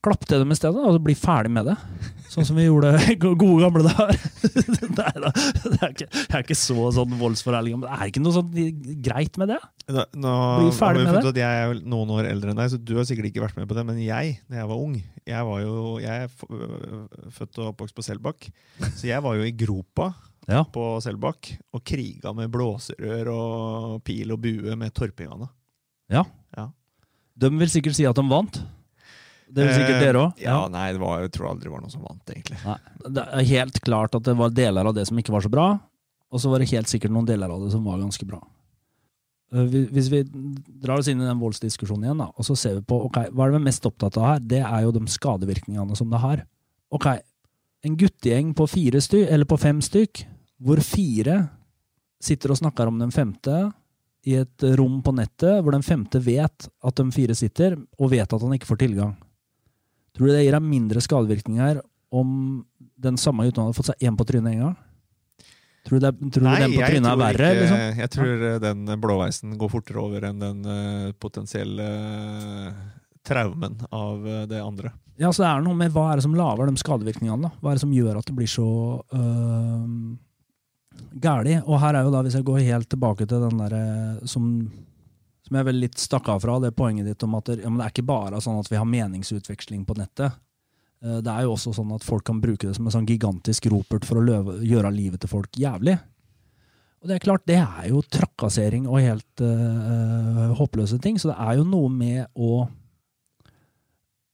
[0.07, 1.77] klapp til dem i stedet, og bli ferdig med det.
[2.31, 2.91] Sånn som vi gjorde
[3.23, 4.19] gode gamle dager.
[4.99, 8.51] Nei da, det jeg er ikke så sånn voldsforherlig, men det er ikke noe sånn
[9.05, 9.59] greit med det.
[9.95, 12.81] Nå, nå Bli ferdig med funnet at Jeg er noen år eldre enn deg, så
[12.83, 13.85] du har sikkert ikke vært med på det.
[13.89, 17.97] Men jeg, da jeg var ung Jeg, var jo, jeg er øh, født og oppvokst
[17.97, 18.49] på Selbakk,
[18.89, 20.11] så jeg var jo i gropa
[20.47, 20.61] Ja.
[20.63, 25.49] på Selbakk og kriga med blåserør og pil og bue med torpingene.
[26.13, 26.23] Ja.
[27.37, 28.61] De vil sikkert si at de vant.
[29.49, 30.33] Det er sikkert dere òg.
[30.41, 32.59] Eh, Ja, nei, det var, jeg tror aldri det var noen som vant, egentlig.
[32.65, 32.79] Nei,
[33.15, 35.67] det er helt klart at det var deler av det som ikke var så bra,
[36.33, 38.41] og så var det helt sikkert noen deler av det som var ganske bra.
[39.55, 42.87] Eh, Hvis vi drar oss inn i den voldsdiskusjonen igjen, da, og så ser vi
[42.91, 45.05] på ok, hva er det vi er mest opptatt av her, det er jo de
[45.15, 46.43] skadevirkningene som det har.
[46.91, 47.07] Ok,
[47.87, 50.25] en guttegjeng på fire styk, eller på fem stykk,
[50.67, 51.45] hvor fire
[52.23, 53.73] sitter og snakker om den femte
[54.27, 58.33] i et rom på nettet, hvor den femte vet at de fire sitter, og vet
[58.33, 59.13] at han ikke får tilgang.
[60.17, 61.83] Tror du det gir deg mindre skadevirkninger
[62.17, 62.29] om
[62.97, 64.77] den samme gutten hadde fått seg én på trynet en gang?
[65.87, 67.49] Tror du, det, tror du den på trynet er verre?
[67.53, 67.99] ikke- liksom?
[68.01, 72.73] Jeg tror eh, den blåveisen går fortere over enn den uh, potensielle uh,
[73.27, 74.95] traumen av uh, det andre.
[75.21, 77.49] Ja, så det er noe med Hva er det som lager de skadevirkningene?
[77.49, 77.53] da?
[77.61, 78.67] Hva er det som gjør at det blir så
[79.13, 79.87] uh,
[81.13, 81.61] gæli?
[81.65, 83.85] Og her er jo da, hvis jeg går helt tilbake til den derre
[84.29, 84.51] som
[85.47, 87.85] som jeg vel litt stakk av fra, det poenget ditt om at det, ja, det
[87.85, 90.35] er ikke bare sånn at vi har meningsutveksling på nettet.
[91.05, 93.69] Eh, Det er jo også sånn at folk kan bruke det som en sånn gigantisk
[93.73, 95.99] ropert for å løve, gjøre livet til folk jævlig.
[97.03, 101.21] Og det er klart, det er jo trakassering og helt øh, håpløse ting.
[101.21, 102.67] Så det er jo noe med å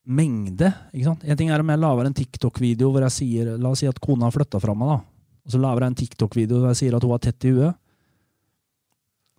[0.06, 0.70] mengde.
[0.94, 1.24] ikke sant?
[1.26, 4.00] En ting er om jeg lager en TikTok-video hvor jeg sier La oss si at
[4.02, 4.98] kona har flytta fra meg, da.
[5.42, 7.78] Og så lager jeg en TikTok-video hvor jeg sier at hun har tett i huet.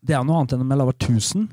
[0.04, 1.50] Det er noe annet enn om jeg lager 1000.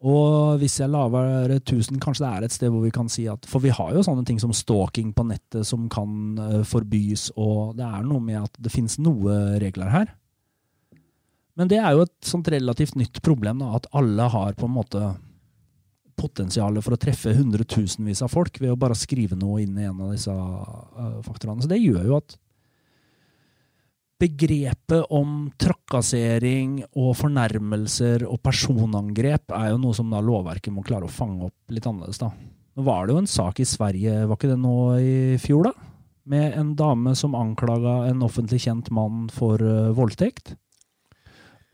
[0.00, 3.44] Og hvis jeg lager 1000, kanskje det er et sted hvor vi kan si at
[3.48, 7.76] For vi har jo sånne ting som stalking på nettet som kan eh, forbys, og
[7.76, 10.14] det er noe med at det finnes noe regler her.
[11.60, 14.78] Men det er jo et sånt relativt nytt problem, da, at alle har på en
[14.78, 15.10] måte
[16.20, 20.00] potensialet for å treffe hundretusenvis av folk ved å bare skrive noe inn i en
[20.04, 21.60] av disse uh, faktorene.
[21.64, 22.36] Så det gjør jo at
[24.20, 31.08] begrepet om trakassering og fornærmelser og personangrep er jo noe som da lovverket må klare
[31.08, 32.20] å fange opp litt annerledes.
[32.20, 32.30] da.
[32.76, 35.88] Nå var det jo en sak i Sverige, var ikke det nå i fjor, da?
[36.30, 40.54] Med en dame som anklaga en offentlig kjent mann for uh, voldtekt.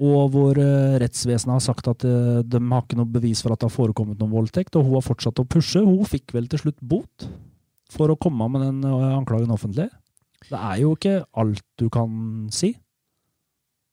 [0.00, 3.60] Og hvor uh, rettsvesenet har sagt at uh, de har ikke noe bevis for at
[3.60, 5.82] det har forekommet noen voldtekt, og hun har fortsatt å pushe.
[5.82, 7.28] Hun fikk vel til slutt bot
[7.92, 9.90] for å komme med den anklagen offentlig.
[10.44, 12.10] Det er jo ikke alt du kan
[12.54, 12.74] si.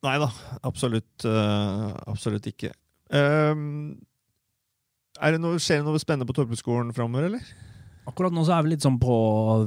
[0.04, 0.28] Nei da,
[0.68, 2.74] absolutt, uh, absolutt ikke.
[3.14, 3.94] Um,
[5.22, 7.54] er det noe, skjer det noe spennende på Torpenskolen framover, eller?
[8.10, 9.16] Akkurat nå så er vi litt sånn på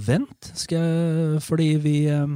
[0.05, 2.35] vent, jeg, fordi vi, eh,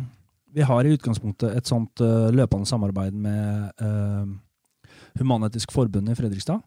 [0.57, 4.25] vi har i utgangspunktet et sånt uh, løpende samarbeid med uh,
[5.21, 6.63] Human-Etisk Forbund i Fredrikstad.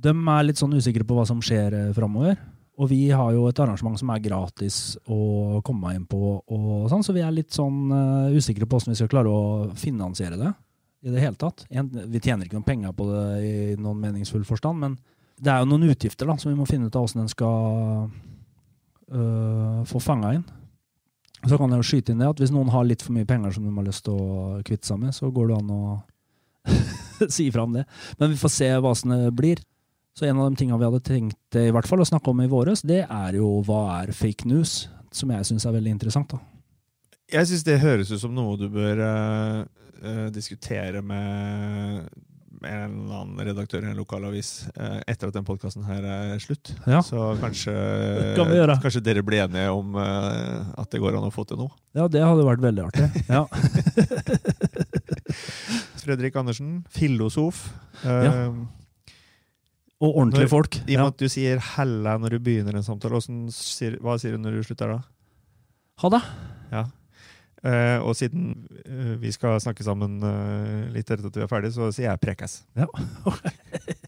[0.00, 2.38] De er litt sånn usikre på hva som skjer uh, framover.
[2.78, 7.02] Og vi har jo et arrangement som er gratis å komme inn på, og sånn,
[7.02, 10.52] så vi er litt sånn uh, usikre på hvordan vi skal klare å finansiere det
[11.02, 11.64] i det hele tatt.
[11.70, 14.94] Vi tjener ikke noen penger på det i noen meningsfull forstand, men
[15.38, 18.06] det er jo noen utgifter da, som vi må finne ut av hvordan en skal
[19.14, 20.46] uh, få fanga inn.
[21.46, 23.54] Så kan jeg jo skyte inn det at hvis noen har litt for mye penger
[23.54, 25.82] som de har lyst til å kvitte seg med, så går det an å
[27.36, 27.84] si fra om det.
[28.18, 29.62] Men vi får se hva som det blir.
[30.18, 32.50] Så en av de tingene vi hadde tenkt i hvert fall å snakke om i
[32.50, 36.32] våres, det er jo hva er fake news, som jeg syns er veldig interessant.
[36.34, 36.40] da.
[37.30, 39.60] Jeg syns det høres ut som noe du bør uh,
[40.02, 42.08] eh, diskutere med,
[42.64, 46.72] en eller annen redaktør i en lokalavis uh, etter at den podkasten her er slutt.
[46.88, 46.98] Ja.
[47.06, 47.76] Så kanskje,
[48.34, 48.78] kan vi gjøre.
[48.82, 51.70] kanskje dere blir enige om eh, at det går an å få til noe.
[51.94, 53.06] Ja, det hadde vært veldig artig.
[53.30, 53.44] Ja.
[56.02, 57.68] Fredrik Andersen, filosof.
[58.02, 58.50] Eh, Ja.
[60.00, 60.76] Og ordentlige Når- folk.
[60.86, 63.20] I og med at du sier 'hella' når du begynner en samtale,
[63.50, 64.98] sier, hva sier du når du slutter da?
[65.98, 66.22] Ha det!
[66.70, 66.84] Ja.
[67.58, 71.72] Uh, og siden eh, vi skal snakke sammen uh, litt etter at vi er ferdig,
[71.74, 72.62] så sier jeg 'prekes'.
[72.76, 72.86] Ja.